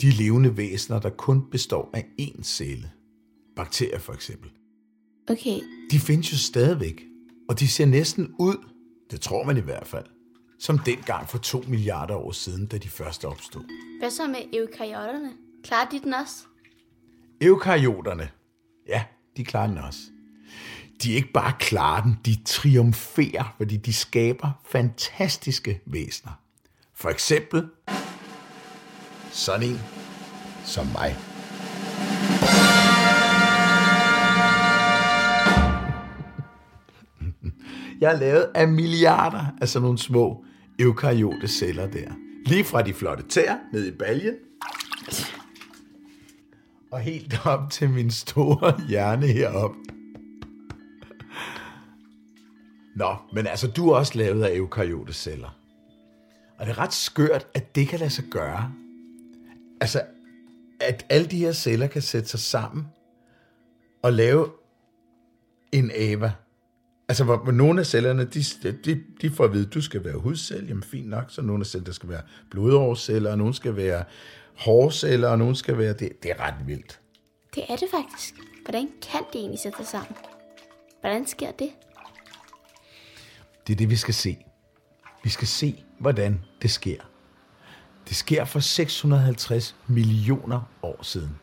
De 0.00 0.10
levende 0.10 0.56
væsener, 0.56 1.00
der 1.00 1.10
kun 1.10 1.50
består 1.50 1.90
af 1.94 2.06
én 2.20 2.42
celle. 2.42 2.90
Bakterier 3.56 3.98
for 3.98 4.12
eksempel. 4.12 4.50
Okay, 5.30 5.60
De 5.90 5.98
findes 5.98 6.32
jo 6.32 6.36
stadigvæk, 6.36 7.02
og 7.48 7.60
de 7.60 7.68
ser 7.68 7.86
næsten 7.86 8.34
ud, 8.38 8.56
det 9.10 9.20
tror 9.20 9.44
man 9.44 9.56
i 9.56 9.60
hvert 9.60 9.86
fald, 9.86 10.04
som 10.58 10.78
dengang 10.78 11.28
for 11.28 11.38
to 11.38 11.64
milliarder 11.68 12.14
år 12.14 12.32
siden, 12.32 12.66
da 12.66 12.78
de 12.78 12.88
første 12.88 13.28
opstod. 13.28 13.62
Hvad 14.00 14.10
så 14.10 14.26
med 14.26 14.40
eukaryotterne? 14.60 15.32
Klarer 15.64 15.88
de 15.88 16.00
den 16.00 16.14
også? 16.14 16.44
Eukaryoterne, 17.40 18.28
ja, 18.88 19.04
de 19.36 19.44
klarer 19.44 19.66
den 19.66 19.78
også. 19.78 19.98
De 21.02 21.12
er 21.12 21.16
ikke 21.16 21.32
bare 21.32 21.52
klarer 21.58 22.02
den, 22.02 22.18
de 22.24 22.36
triumferer, 22.44 23.54
fordi 23.56 23.76
de 23.76 23.92
skaber 23.92 24.50
fantastiske 24.70 25.80
væsener. 25.86 26.32
For 26.94 27.08
eksempel 27.08 27.68
sådan 29.30 29.68
en 29.68 29.80
som 30.64 30.86
mig. 30.86 31.16
Jeg 38.00 38.12
er 38.14 38.18
lavet 38.18 38.50
af 38.54 38.68
milliarder 38.68 39.44
af 39.60 39.68
sådan 39.68 39.82
nogle 39.82 39.98
små 39.98 40.44
eukaryote 40.78 41.48
celler 41.48 41.86
der. 41.86 42.10
Lige 42.46 42.64
fra 42.64 42.82
de 42.82 42.94
flotte 42.94 43.28
tæer 43.28 43.56
ned 43.72 43.86
i 43.86 43.90
baljen, 43.90 44.34
og 46.90 47.00
helt 47.00 47.46
op 47.46 47.70
til 47.70 47.90
min 47.90 48.10
store 48.10 48.80
hjerne 48.88 49.26
herop. 49.26 49.74
Nå, 52.96 53.16
men 53.32 53.46
altså, 53.46 53.68
du 53.70 53.90
er 53.90 53.96
også 53.96 54.18
lavet 54.18 54.44
af 54.44 54.56
eukaryote 54.56 55.12
celler. 55.12 55.58
Og 56.58 56.66
det 56.66 56.72
er 56.72 56.78
ret 56.78 56.92
skørt, 56.92 57.46
at 57.54 57.74
det 57.74 57.88
kan 57.88 57.98
lade 57.98 58.10
sig 58.10 58.24
gøre. 58.30 58.72
Altså, 59.80 60.02
at 60.80 61.06
alle 61.08 61.26
de 61.26 61.38
her 61.38 61.52
celler 61.52 61.86
kan 61.86 62.02
sætte 62.02 62.28
sig 62.28 62.40
sammen 62.40 62.86
og 64.02 64.12
lave 64.12 64.50
en 65.72 65.90
ava. 65.94 66.32
Altså, 67.08 67.24
hvor, 67.24 67.36
hvor 67.36 67.52
nogle 67.52 67.80
af 67.80 67.86
cellerne, 67.86 68.24
de, 68.24 68.44
de, 68.84 69.02
de 69.20 69.30
får 69.30 69.44
at 69.44 69.52
vide, 69.52 69.66
at 69.66 69.74
du 69.74 69.82
skal 69.82 70.04
være 70.04 70.16
hudcelle, 70.16 70.68
jamen 70.68 70.82
fint 70.82 71.08
nok, 71.08 71.24
så 71.28 71.42
nogle 71.42 71.60
af 71.62 71.66
cellerne 71.66 71.94
skal 71.94 72.08
være 72.08 72.22
blodårsceller, 72.50 73.30
og 73.30 73.38
nogle 73.38 73.54
skal 73.54 73.76
være 73.76 74.04
hårceller, 74.54 75.28
og 75.28 75.38
nogle 75.38 75.56
skal 75.56 75.78
være, 75.78 75.92
det, 75.92 76.22
det 76.22 76.30
er 76.30 76.40
ret 76.40 76.66
vildt. 76.66 77.00
Det 77.54 77.64
er 77.68 77.76
det 77.76 77.88
faktisk. 77.90 78.34
Hvordan 78.64 78.88
kan 79.02 79.20
det 79.32 79.38
egentlig 79.38 79.58
sætte 79.58 79.78
sig 79.78 79.86
sammen? 79.86 80.16
Hvordan 81.00 81.26
sker 81.26 81.50
det? 81.50 81.70
Det 83.66 83.72
er 83.72 83.76
det, 83.76 83.90
vi 83.90 83.96
skal 83.96 84.14
se. 84.14 84.36
Vi 85.24 85.28
skal 85.28 85.48
se, 85.48 85.84
hvordan 86.00 86.40
det 86.62 86.70
sker. 86.70 87.00
Det 88.08 88.16
sker 88.16 88.44
for 88.44 88.60
650 88.60 89.76
millioner 89.86 90.60
år 90.82 91.02
siden. 91.02 91.38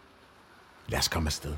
Lad 0.88 1.00
os 1.00 1.08
komme 1.08 1.28
afsted. 1.28 1.54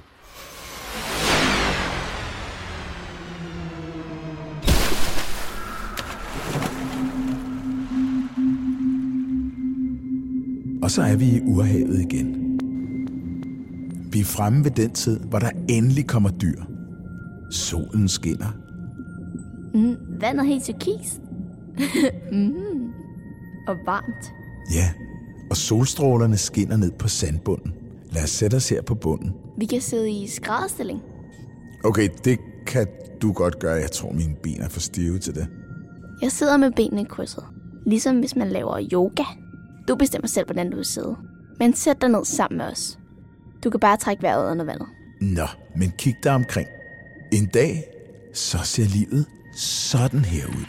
Så 10.98 11.04
er 11.04 11.16
vi 11.16 11.25
i 11.25 11.42
urhavet 11.42 12.01
igen. 12.01 12.60
Vi 14.12 14.20
er 14.20 14.24
fremme 14.24 14.63
ved 14.63 14.72
den 14.72 14.92
tid, 14.92 15.20
hvor 15.20 15.39
der 15.39 15.50
endelig 15.70 16.08
kommer 16.08 16.30
dyr. 16.30 16.62
Solen 17.51 18.08
skinner. 18.08 18.58
Mm, 19.74 19.96
vandet 20.22 20.44
er 20.44 20.48
helt 20.48 20.63
turkis. 20.63 21.20
mm. 22.32 22.92
Og 23.68 23.75
varmt. 23.86 24.34
Ja, 24.74 24.92
og 25.50 25.58
solstrålerne 25.58 26.38
skinner 26.38 26.77
ned 26.77 26.92
på 26.92 27.08
sandbunden. 27.08 27.74
Lad 28.12 28.24
os 28.24 28.30
sætte 28.30 28.56
os 28.56 28.70
her 28.70 28.82
på 28.82 28.96
bunden. 28.96 29.32
Vi 29.58 29.66
kan 29.66 29.82
sidde 29.82 30.12
i 30.12 30.27
skrædderstilling. 30.27 31.01
Okay, 31.84 32.10
det 32.24 32.39
kan 32.68 32.88
du 33.22 33.32
godt 33.32 33.60
gøre. 33.60 33.75
Jeg 33.75 33.92
tror, 33.92 34.12
mine 34.12 34.36
ben 34.44 34.62
er 34.62 34.70
for 34.70 34.80
stive 34.80 35.20
til 35.20 35.36
det. 35.36 35.48
Jeg 36.22 36.32
sidder 36.32 36.58
med 36.58 36.72
benene 36.72 37.06
krydset. 37.06 37.44
Ligesom 37.86 38.20
hvis 38.20 38.36
man 38.36 38.48
laver 38.50 38.88
yoga. 38.94 39.24
Du 39.88 39.96
bestemmer 39.96 40.27
selv, 40.27 40.46
hvordan 40.46 40.70
du 40.70 40.75
vil 40.75 40.86
sidde. 40.86 41.17
Men 41.60 41.74
sæt 41.75 42.01
dig 42.01 42.10
ned 42.10 42.25
sammen 42.25 42.58
med 42.58 42.65
os. 42.65 43.00
Du 43.63 43.69
kan 43.69 43.80
bare 43.80 43.97
trække 43.97 44.23
vejret 44.23 44.52
under 44.52 44.65
vandet. 44.65 44.88
Nå, 45.21 45.47
men 45.76 45.91
kig 45.97 46.15
dig 46.23 46.32
omkring. 46.36 46.67
En 47.34 47.45
dag, 47.45 47.84
så 48.34 48.58
ser 48.58 48.84
livet 48.86 49.26
sådan 49.56 50.26
her 50.26 50.47
ud. 50.47 50.65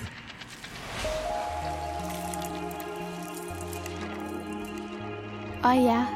Og 5.64 5.76
ja, 5.76 6.06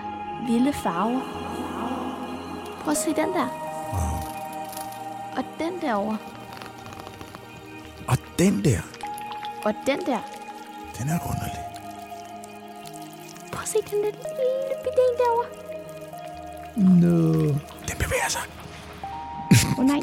vilde 0.47 0.73
farver. 0.73 1.21
Prøv 2.83 2.91
at 2.91 2.97
se 2.97 3.09
den 3.09 3.29
der. 3.35 3.49
Wow. 3.93 4.19
Og 5.37 5.45
den 5.59 5.81
derovre. 5.81 6.19
Og 8.09 8.17
den 8.39 8.65
der, 8.65 8.81
Og 9.65 9.75
den 9.87 9.99
der. 10.07 10.19
den 10.99 11.09
er 11.09 11.19
underlig. 11.29 11.72
Prøv 13.63 13.81
at 13.81 13.87
se 13.87 13.97
den 13.97 14.05
der 14.05 14.11
lille 14.11 14.77
bitte 14.85 15.03
en 15.09 15.15
derovre. 15.23 15.49
No. 17.01 17.43
Den 17.89 17.97
bevæger 17.99 18.29
sig. 18.29 18.41
Åh 19.73 19.79
oh, 19.79 19.85
nej. 19.85 20.01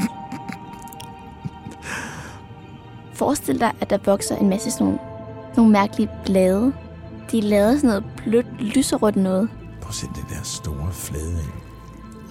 Forestil 3.13 3.59
dig, 3.59 3.71
at 3.81 3.89
der 3.89 3.97
vokser 4.05 4.35
en 4.35 4.49
masse 4.49 4.71
sådan 4.71 4.85
nogle, 4.85 4.99
nogle 5.57 5.71
mærkelige 5.71 6.09
blade. 6.25 6.73
De 7.31 7.37
er 7.37 7.41
lavet 7.43 7.71
af 7.71 7.75
sådan 7.75 7.87
noget 7.87 8.03
blødt, 8.17 8.61
lyserødt 8.61 9.15
noget. 9.15 9.49
Prøv 9.81 9.89
at 9.89 9.95
se 9.95 10.05
den 10.05 10.25
der 10.29 10.43
store 10.43 10.91
flade 10.91 11.31
en. 11.31 11.51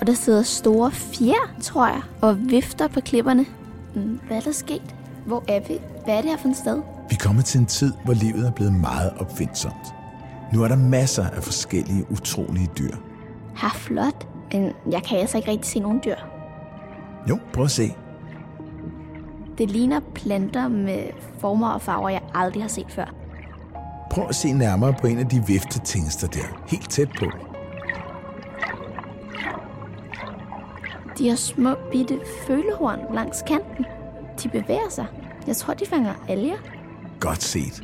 Og 0.01 0.07
der 0.07 0.15
sidder 0.15 0.43
store 0.43 0.91
fjer, 0.91 1.55
tror 1.63 1.87
jeg, 1.87 2.03
og 2.23 2.37
vifter 2.51 2.89
på 2.89 3.01
klipperne. 3.01 3.47
Mm, 3.95 4.21
Hvad 4.27 4.37
er 4.37 4.41
der 4.41 4.53
sket? 4.53 4.95
Hvor 5.27 5.45
er 5.49 5.61
vi? 5.69 5.79
Hvad 6.05 6.15
er 6.17 6.21
det 6.21 6.31
her 6.31 6.39
for 6.39 6.49
et 6.49 6.57
sted? 6.57 6.77
Vi 7.11 7.15
er 7.21 7.25
kommet 7.25 7.45
til 7.45 7.61
en 7.61 7.67
tid, 7.67 7.93
hvor 8.05 8.15
livet 8.15 8.47
er 8.47 8.51
blevet 8.51 8.73
meget 8.73 9.13
opfindsomt. 9.21 9.95
Nu 10.53 10.63
er 10.63 10.69
der 10.69 10.77
masser 10.77 11.31
af 11.31 11.43
forskellige 11.43 12.07
utrolige 12.11 12.71
dyr. 12.79 12.97
Ha, 13.57 13.69
flot. 13.75 14.29
Men 14.53 14.73
jeg 14.91 15.03
kan 15.03 15.19
altså 15.19 15.37
ikke 15.37 15.51
rigtig 15.51 15.71
se 15.71 15.81
nogen 15.81 16.01
dyr. 16.05 16.17
Jo, 17.29 17.39
prøv 17.53 17.65
at 17.65 17.71
se. 17.71 17.95
Det 19.59 19.71
ligner 19.71 20.01
planter 20.15 20.69
med 20.69 21.03
former 21.39 21.69
og 21.69 21.83
farver, 21.83 22.09
jeg 22.09 22.23
aldrig 22.35 22.63
har 22.63 22.69
set 22.69 22.87
før. 22.89 23.15
Prøv 24.11 24.29
at 24.29 24.35
se 24.35 24.53
nærmere 24.53 24.95
på 25.01 25.07
en 25.07 25.19
af 25.19 25.27
de 25.27 25.45
viftetingster 25.47 26.27
der, 26.29 26.63
helt 26.67 26.91
tæt 26.91 27.09
på. 27.19 27.27
De 31.19 31.29
har 31.29 31.37
små 31.37 31.75
bitte 31.93 32.21
følehorn 32.47 33.15
langs 33.15 33.43
kanten. 33.47 33.85
De 34.43 34.49
bevæger 34.49 34.91
sig. 34.91 35.07
Jeg 35.47 35.57
tror, 35.57 35.75
de 35.75 35.87
fanger 35.87 36.13
alger. 36.29 36.57
Godt 37.21 37.43
set. 37.43 37.83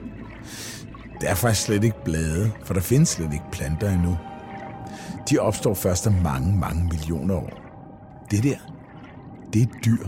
Det 1.21 1.31
er 1.31 1.35
faktisk 1.35 1.67
slet 1.67 1.85
ikke 1.85 2.05
blade, 2.05 2.51
for 2.65 2.75
der 2.75 2.81
findes 2.81 3.09
slet 3.09 3.33
ikke 3.33 3.51
planter 3.53 3.91
endnu. 3.91 4.17
De 5.31 5.39
opstår 5.39 5.75
først 5.75 6.07
om 6.07 6.13
mange, 6.13 6.59
mange 6.59 6.85
millioner 6.85 7.35
år. 7.35 7.61
Det 8.31 8.43
der, 8.43 8.57
det 9.53 9.63
er 9.63 9.67
dyr. 9.85 10.07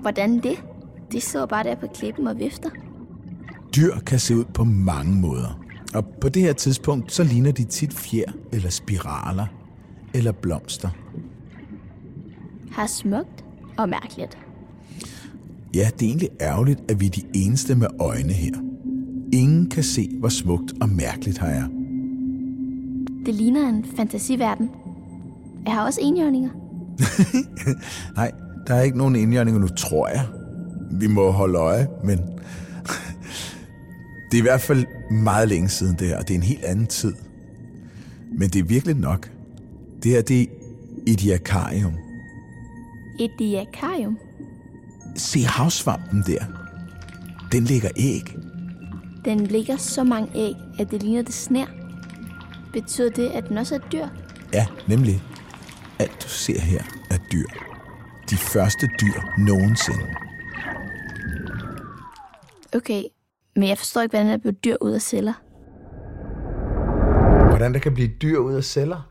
Hvordan 0.00 0.40
det? 0.40 0.64
De 1.12 1.20
sidder 1.20 1.46
bare 1.46 1.64
der 1.64 1.74
på 1.74 1.86
klippen 1.94 2.26
og 2.26 2.38
vifter. 2.38 2.70
Dyr 3.76 3.98
kan 4.06 4.18
se 4.18 4.36
ud 4.36 4.44
på 4.44 4.64
mange 4.64 5.14
måder. 5.14 5.60
Og 5.94 6.04
på 6.20 6.28
det 6.28 6.42
her 6.42 6.52
tidspunkt, 6.52 7.12
så 7.12 7.24
ligner 7.24 7.52
de 7.52 7.64
tit 7.64 7.94
fjer 7.94 8.32
eller 8.52 8.70
spiraler 8.70 9.46
eller 10.14 10.32
blomster. 10.32 10.88
Har 12.72 12.86
smukt 12.86 13.44
og 13.78 13.88
mærkeligt. 13.88 14.38
Ja, 15.74 15.90
det 15.98 16.02
er 16.02 16.08
egentlig 16.08 16.28
ærgerligt, 16.40 16.80
at 16.88 17.00
vi 17.00 17.06
er 17.06 17.10
de 17.10 17.22
eneste 17.34 17.74
med 17.74 17.86
øjne 18.00 18.32
her. 18.32 18.69
Ingen 19.32 19.68
kan 19.68 19.82
se, 19.82 20.08
hvor 20.18 20.28
smukt 20.28 20.72
og 20.80 20.88
mærkeligt 20.88 21.38
her 21.38 21.48
er. 21.48 21.64
Det 23.26 23.34
ligner 23.34 23.68
en 23.68 23.84
fantasiverden. 23.96 24.70
Jeg 25.64 25.72
har 25.72 25.84
også 25.84 26.00
enhjørninger. 26.02 26.50
Nej, 28.16 28.32
der 28.66 28.74
er 28.74 28.82
ikke 28.82 28.98
nogen 28.98 29.16
indjørninger 29.16 29.60
nu, 29.60 29.68
tror 29.68 30.08
jeg. 30.08 30.26
Vi 30.90 31.06
må 31.06 31.30
holde 31.30 31.58
øje, 31.58 31.88
men 32.04 32.18
det 34.30 34.34
er 34.34 34.38
i 34.38 34.40
hvert 34.40 34.60
fald 34.60 34.84
meget 35.10 35.48
længe 35.48 35.68
siden 35.68 35.96
det 35.98 36.08
her, 36.08 36.18
og 36.18 36.28
det 36.28 36.34
er 36.34 36.38
en 36.38 36.44
helt 36.44 36.64
anden 36.64 36.86
tid. 36.86 37.14
Men 38.32 38.50
det 38.50 38.58
er 38.58 38.64
virkelig 38.64 38.96
nok. 38.96 39.30
Det 40.02 40.10
her, 40.10 40.22
det 40.22 40.40
er 40.40 40.46
Idiakarium. 41.06 41.92
Et 43.20 43.30
diakarium. 43.38 44.18
Se 45.16 45.44
havsvampen 45.44 46.22
der. 46.26 46.44
Den 47.52 47.64
lægger 47.64 47.88
æg. 47.96 48.36
Den 49.24 49.46
ligger 49.46 49.76
så 49.76 50.04
mange 50.04 50.30
æg, 50.34 50.54
at 50.78 50.90
det 50.90 51.02
ligner 51.02 51.22
det 51.22 51.34
snær. 51.34 51.66
Betyder 52.72 53.10
det, 53.10 53.28
at 53.28 53.48
den 53.48 53.58
også 53.58 53.74
er 53.74 53.78
dyr? 53.78 54.06
Ja, 54.52 54.66
nemlig. 54.88 55.22
Alt 55.98 56.22
du 56.22 56.28
ser 56.28 56.60
her 56.60 56.82
er 57.10 57.18
dyr. 57.32 57.46
De 58.30 58.36
første 58.36 58.86
dyr 59.00 59.20
nogensinde. 59.38 60.06
Okay, 62.74 63.02
men 63.56 63.68
jeg 63.68 63.78
forstår 63.78 64.00
ikke, 64.00 64.12
hvordan 64.12 64.26
der 64.32 64.36
bliver 64.38 64.52
dyr 64.52 64.76
ud 64.80 64.92
af 64.92 65.02
celler. 65.02 65.32
Hvordan 67.48 67.74
der 67.74 67.80
kan 67.80 67.94
blive 67.94 68.08
dyr 68.08 68.38
ud 68.38 68.54
af 68.54 68.64
celler? 68.64 69.10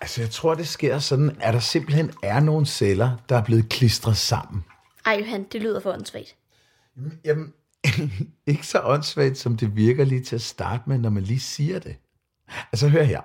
Altså, 0.00 0.20
jeg 0.20 0.30
tror, 0.30 0.54
det 0.54 0.68
sker 0.68 0.98
sådan, 0.98 1.36
at 1.40 1.54
der 1.54 1.60
simpelthen 1.60 2.10
er 2.22 2.40
nogle 2.40 2.66
celler, 2.66 3.10
der 3.28 3.36
er 3.36 3.44
blevet 3.44 3.68
klistret 3.68 4.16
sammen. 4.16 4.64
Ej, 5.06 5.16
Johan, 5.20 5.46
det 5.52 5.62
lyder 5.62 5.80
for 5.80 5.92
åndssvagt. 5.92 6.36
Jamen, 7.24 7.52
ikke 8.46 8.66
så 8.66 8.80
åndssvagt, 8.84 9.38
som 9.38 9.56
det 9.56 9.76
virker 9.76 10.04
lige 10.04 10.20
til 10.20 10.34
at 10.34 10.42
starte 10.42 10.82
med, 10.86 10.98
når 10.98 11.10
man 11.10 11.22
lige 11.22 11.40
siger 11.40 11.78
det. 11.78 11.96
Altså 12.72 12.88
hør 12.88 13.02
her. 13.02 13.20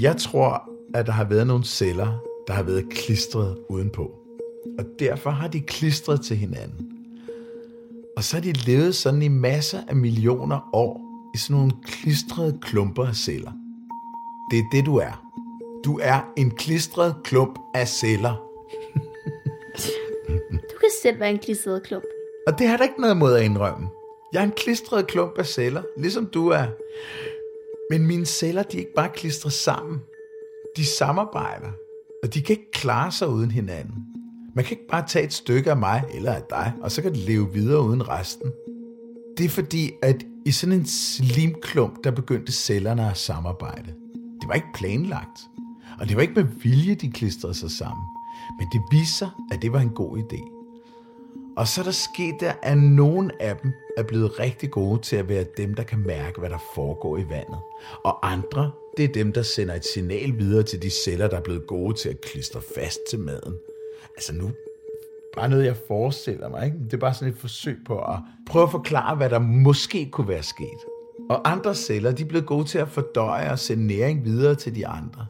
Jeg 0.00 0.16
tror, 0.16 0.70
at 0.94 1.06
der 1.06 1.12
har 1.12 1.24
været 1.24 1.46
nogle 1.46 1.64
celler, 1.64 2.18
der 2.46 2.52
har 2.52 2.62
været 2.62 2.88
klistret 2.90 3.58
udenpå. 3.68 4.10
Og 4.78 4.84
derfor 4.98 5.30
har 5.30 5.48
de 5.48 5.60
klistret 5.60 6.20
til 6.20 6.36
hinanden. 6.36 6.90
Og 8.16 8.24
så 8.24 8.36
har 8.36 8.42
de 8.42 8.52
levet 8.52 8.94
sådan 8.94 9.22
i 9.22 9.28
masser 9.28 9.80
af 9.88 9.96
millioner 9.96 10.70
år 10.72 11.00
i 11.34 11.38
sådan 11.38 11.56
nogle 11.56 11.72
klistrede 11.84 12.58
klumper 12.62 13.06
af 13.06 13.14
celler. 13.14 13.52
Det 14.50 14.58
er 14.58 14.64
det, 14.72 14.86
du 14.86 14.96
er. 14.96 15.26
Du 15.84 15.98
er 16.02 16.32
en 16.36 16.50
klistret 16.50 17.14
klump 17.24 17.58
af 17.74 17.88
celler. 17.88 18.34
Du 20.62 20.76
kan 20.80 20.90
selv 21.02 21.20
være 21.20 21.30
en 21.30 21.38
klistret 21.38 21.82
klump. 21.82 22.04
Og 22.46 22.58
det 22.58 22.68
har 22.68 22.76
der 22.76 22.84
ikke 22.84 23.00
noget 23.00 23.16
mod 23.16 23.34
at 23.34 23.44
indrømme. 23.44 23.88
Jeg 24.32 24.40
er 24.40 24.44
en 24.44 24.52
klistret 24.56 25.06
klump 25.06 25.38
af 25.38 25.46
celler, 25.46 25.82
ligesom 25.96 26.26
du 26.26 26.48
er. 26.48 26.66
Men 27.90 28.06
mine 28.06 28.26
celler, 28.26 28.62
de 28.62 28.76
er 28.76 28.80
ikke 28.80 28.94
bare 28.96 29.08
klistret 29.08 29.52
sammen. 29.52 30.00
De 30.76 30.84
samarbejder, 30.84 31.70
og 32.22 32.34
de 32.34 32.42
kan 32.42 32.52
ikke 32.52 32.70
klare 32.70 33.12
sig 33.12 33.28
uden 33.28 33.50
hinanden. 33.50 33.94
Man 34.54 34.64
kan 34.64 34.76
ikke 34.76 34.88
bare 34.90 35.06
tage 35.08 35.24
et 35.24 35.32
stykke 35.32 35.70
af 35.70 35.76
mig 35.76 36.02
eller 36.14 36.32
af 36.32 36.42
dig, 36.50 36.72
og 36.82 36.92
så 36.92 37.02
kan 37.02 37.12
det 37.12 37.20
leve 37.20 37.52
videre 37.52 37.82
uden 37.82 38.08
resten. 38.08 38.52
Det 39.38 39.44
er 39.46 39.50
fordi, 39.50 39.92
at 40.02 40.26
i 40.46 40.50
sådan 40.50 40.72
en 40.72 40.86
slimklump, 40.86 42.04
der 42.04 42.10
begyndte 42.10 42.52
cellerne 42.52 43.10
at 43.10 43.16
samarbejde. 43.16 43.94
Det 44.40 44.48
var 44.48 44.54
ikke 44.54 44.72
planlagt, 44.74 45.40
og 46.00 46.08
det 46.08 46.16
var 46.16 46.22
ikke 46.22 46.34
med 46.34 46.46
vilje, 46.62 46.94
de 46.94 47.10
klistrede 47.10 47.54
sig 47.54 47.70
sammen. 47.70 48.04
Men 48.58 48.68
det 48.72 48.80
viser, 48.90 49.44
at 49.52 49.62
det 49.62 49.72
var 49.72 49.80
en 49.80 49.90
god 49.90 50.18
idé. 50.18 50.59
Og 51.56 51.68
så 51.68 51.80
er 51.80 51.84
der 51.84 51.90
sket 51.90 52.34
der, 52.40 52.52
at 52.62 52.78
nogle 52.78 53.42
af 53.42 53.56
dem 53.56 53.72
er 53.96 54.02
blevet 54.02 54.38
rigtig 54.38 54.70
gode 54.70 55.02
til 55.02 55.16
at 55.16 55.28
være 55.28 55.44
dem, 55.56 55.74
der 55.74 55.82
kan 55.82 55.98
mærke, 56.06 56.38
hvad 56.38 56.50
der 56.50 56.58
foregår 56.74 57.18
i 57.18 57.24
vandet. 57.28 57.58
Og 58.04 58.32
andre, 58.32 58.70
det 58.96 59.04
er 59.04 59.12
dem, 59.12 59.32
der 59.32 59.42
sender 59.42 59.74
et 59.74 59.84
signal 59.84 60.38
videre 60.38 60.62
til 60.62 60.82
de 60.82 60.90
celler, 60.90 61.28
der 61.28 61.36
er 61.36 61.42
blevet 61.42 61.66
gode 61.66 61.94
til 61.94 62.08
at 62.08 62.20
klistre 62.20 62.60
fast 62.74 62.98
til 63.10 63.18
maden. 63.18 63.54
Altså 64.16 64.34
nu, 64.34 64.50
bare 65.36 65.48
noget, 65.48 65.64
jeg 65.64 65.76
forestiller 65.76 66.48
mig. 66.48 66.64
Ikke? 66.64 66.78
Det 66.84 66.92
er 66.92 66.98
bare 66.98 67.14
sådan 67.14 67.32
et 67.32 67.38
forsøg 67.38 67.78
på 67.86 67.98
at 67.98 68.18
prøve 68.46 68.62
at 68.62 68.70
forklare, 68.70 69.16
hvad 69.16 69.30
der 69.30 69.38
måske 69.38 70.10
kunne 70.10 70.28
være 70.28 70.42
sket. 70.42 70.78
Og 71.30 71.52
andre 71.52 71.74
celler, 71.74 72.12
de 72.12 72.22
er 72.22 72.26
blevet 72.26 72.46
gode 72.46 72.64
til 72.64 72.78
at 72.78 72.88
fordøje 72.88 73.50
og 73.50 73.58
sende 73.58 73.86
næring 73.86 74.24
videre 74.24 74.54
til 74.54 74.74
de 74.74 74.86
andre. 74.86 75.26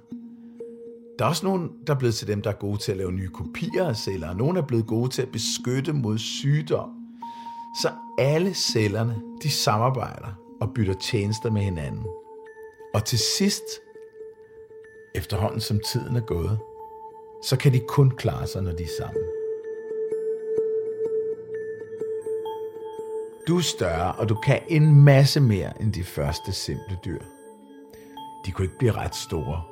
Der 1.21 1.27
er 1.27 1.31
også 1.31 1.47
nogen, 1.47 1.71
der 1.87 1.95
er 1.95 1.99
blevet 1.99 2.15
til 2.15 2.29
dem, 2.29 2.43
der 2.43 2.51
er 2.51 2.55
gode 2.55 2.79
til 2.79 2.93
at 2.93 2.99
lave 2.99 3.13
nye 3.13 3.29
kopier 3.29 3.89
af 3.89 3.97
celler, 3.97 4.29
og 4.29 4.37
nogen 4.37 4.57
er 4.57 4.63
blevet 4.63 4.87
gode 4.87 5.11
til 5.11 5.23
at 5.23 5.33
beskytte 5.33 5.93
mod 5.93 6.19
sygdom. 6.19 6.91
Så 7.83 7.91
alle 8.19 8.55
cellerne, 8.55 9.23
de 9.43 9.51
samarbejder 9.51 10.29
og 10.61 10.71
bytter 10.75 10.95
tjenester 10.95 11.51
med 11.51 11.63
hinanden. 11.63 12.07
Og 12.95 13.05
til 13.05 13.19
sidst, 13.19 13.63
efterhånden 15.15 15.61
som 15.61 15.81
tiden 15.87 16.17
er 16.17 16.21
gået, 16.21 16.59
så 17.45 17.57
kan 17.57 17.73
de 17.73 17.81
kun 17.89 18.11
klare 18.11 18.47
sig, 18.47 18.63
når 18.63 18.73
de 18.73 18.83
er 18.83 18.97
sammen. 18.99 19.25
Du 23.49 23.57
er 23.57 23.63
større, 23.63 24.13
og 24.13 24.29
du 24.29 24.35
kan 24.35 24.61
en 24.69 25.05
masse 25.05 25.41
mere 25.41 25.83
end 25.83 25.93
de 25.93 26.05
første 26.05 26.53
simple 26.53 26.99
dyr. 27.05 27.21
De 28.47 28.53
kunne 28.53 28.65
ikke 28.65 28.79
blive 28.79 28.93
ret 28.93 29.15
store, 29.15 29.70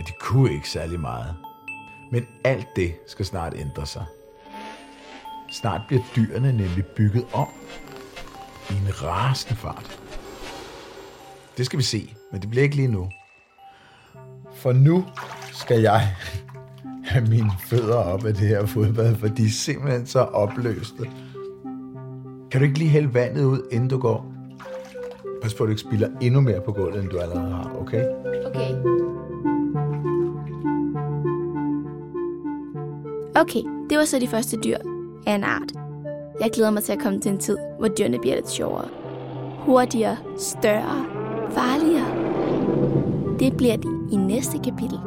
men 0.00 0.06
de 0.06 0.12
kunne 0.20 0.52
ikke 0.52 0.68
særlig 0.68 1.00
meget. 1.00 1.34
Men 2.12 2.26
alt 2.44 2.66
det 2.76 2.94
skal 3.06 3.26
snart 3.26 3.54
ændre 3.56 3.86
sig. 3.86 4.04
Snart 5.52 5.80
bliver 5.88 6.02
dyrene 6.16 6.52
nemlig 6.52 6.84
bygget 6.96 7.26
om 7.32 7.48
i 8.70 8.72
en 8.72 9.02
rasende 9.02 9.56
fart. 9.56 10.00
Det 11.56 11.66
skal 11.66 11.78
vi 11.78 11.82
se, 11.82 12.14
men 12.32 12.40
det 12.40 12.50
bliver 12.50 12.62
ikke 12.62 12.76
lige 12.76 12.88
nu. 12.88 13.10
For 14.54 14.72
nu 14.72 15.04
skal 15.52 15.80
jeg 15.80 16.00
have 17.10 17.26
mine 17.26 17.52
fødder 17.66 17.96
op 17.96 18.24
af 18.24 18.34
det 18.34 18.48
her 18.48 18.66
fodbad, 18.66 19.16
for 19.16 19.28
de 19.28 19.44
er 19.44 19.50
simpelthen 19.50 20.06
så 20.06 20.20
opløste. 20.20 21.10
Kan 22.50 22.60
du 22.60 22.64
ikke 22.64 22.78
lige 22.78 22.90
hælde 22.90 23.14
vandet 23.14 23.44
ud, 23.44 23.68
inden 23.72 23.88
du 23.88 23.98
går? 23.98 24.32
Pas 25.42 25.54
på, 25.54 25.64
at 25.64 25.66
du 25.66 25.70
ikke 25.70 25.80
spilder 25.80 26.08
endnu 26.20 26.40
mere 26.40 26.60
på 26.60 26.72
gulvet, 26.72 27.02
end 27.02 27.10
du 27.10 27.18
allerede 27.18 27.50
har, 27.50 27.76
okay? 27.80 28.04
Okay. 28.46 28.99
Okay, 33.40 33.62
det 33.90 33.98
var 33.98 34.04
så 34.04 34.18
de 34.18 34.28
første 34.28 34.56
dyr 34.64 34.76
af 35.26 35.34
en 35.34 35.44
art. 35.44 35.72
Jeg 36.40 36.50
glæder 36.52 36.70
mig 36.70 36.82
til 36.82 36.92
at 36.92 36.98
komme 36.98 37.20
til 37.20 37.30
en 37.32 37.38
tid, 37.38 37.58
hvor 37.78 37.88
dyrene 37.88 38.18
bliver 38.18 38.34
lidt 38.34 38.50
sjovere. 38.50 38.88
Hurtigere, 39.58 40.16
større, 40.38 41.06
farligere. 41.50 42.06
Det 43.38 43.56
bliver 43.56 43.76
de 43.76 43.88
i 44.12 44.16
næste 44.16 44.58
kapitel. 44.58 45.00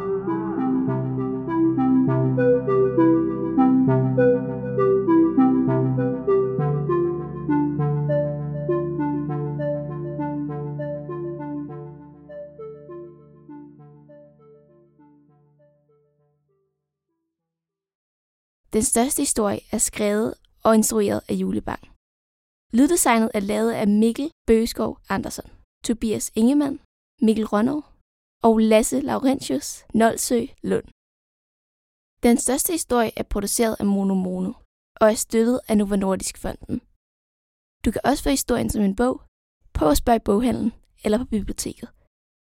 Den 18.73 18.83
største 18.83 19.21
historie 19.21 19.59
er 19.71 19.77
skrevet 19.77 20.33
og 20.63 20.75
instrueret 20.75 21.21
af 21.29 21.33
Julebang. 21.33 21.83
Lyddesignet 22.77 23.31
er 23.33 23.39
lavet 23.39 23.71
af 23.71 23.87
Mikkel 23.87 24.31
Bøgeskov 24.47 24.91
Andersen, 25.09 25.47
Tobias 25.85 26.31
Ingemann, 26.35 26.79
Mikkel 27.21 27.45
Rønnow 27.45 27.81
og 28.43 28.57
Lasse 28.71 28.99
Laurentius 29.01 29.69
Nolsø 29.93 30.39
Lund. 30.69 30.87
Den 32.23 32.37
største 32.37 32.71
historie 32.73 33.11
er 33.19 33.23
produceret 33.23 33.75
af 33.79 33.85
Mono 33.85 34.15
Mono 34.25 34.53
og 35.01 35.07
er 35.11 35.15
støttet 35.25 35.59
af 35.67 35.77
Nova 35.77 35.95
Nordisk 35.95 36.37
Fonden. 36.37 36.77
Du 37.85 37.91
kan 37.91 38.01
også 38.09 38.23
få 38.23 38.29
historien 38.29 38.69
som 38.69 38.81
en 38.83 38.95
bog. 38.95 39.15
på 39.73 39.95
Spørg 39.95 40.21
boghandlen 40.23 40.71
eller 41.03 41.17
på 41.17 41.25
biblioteket. 41.25 41.89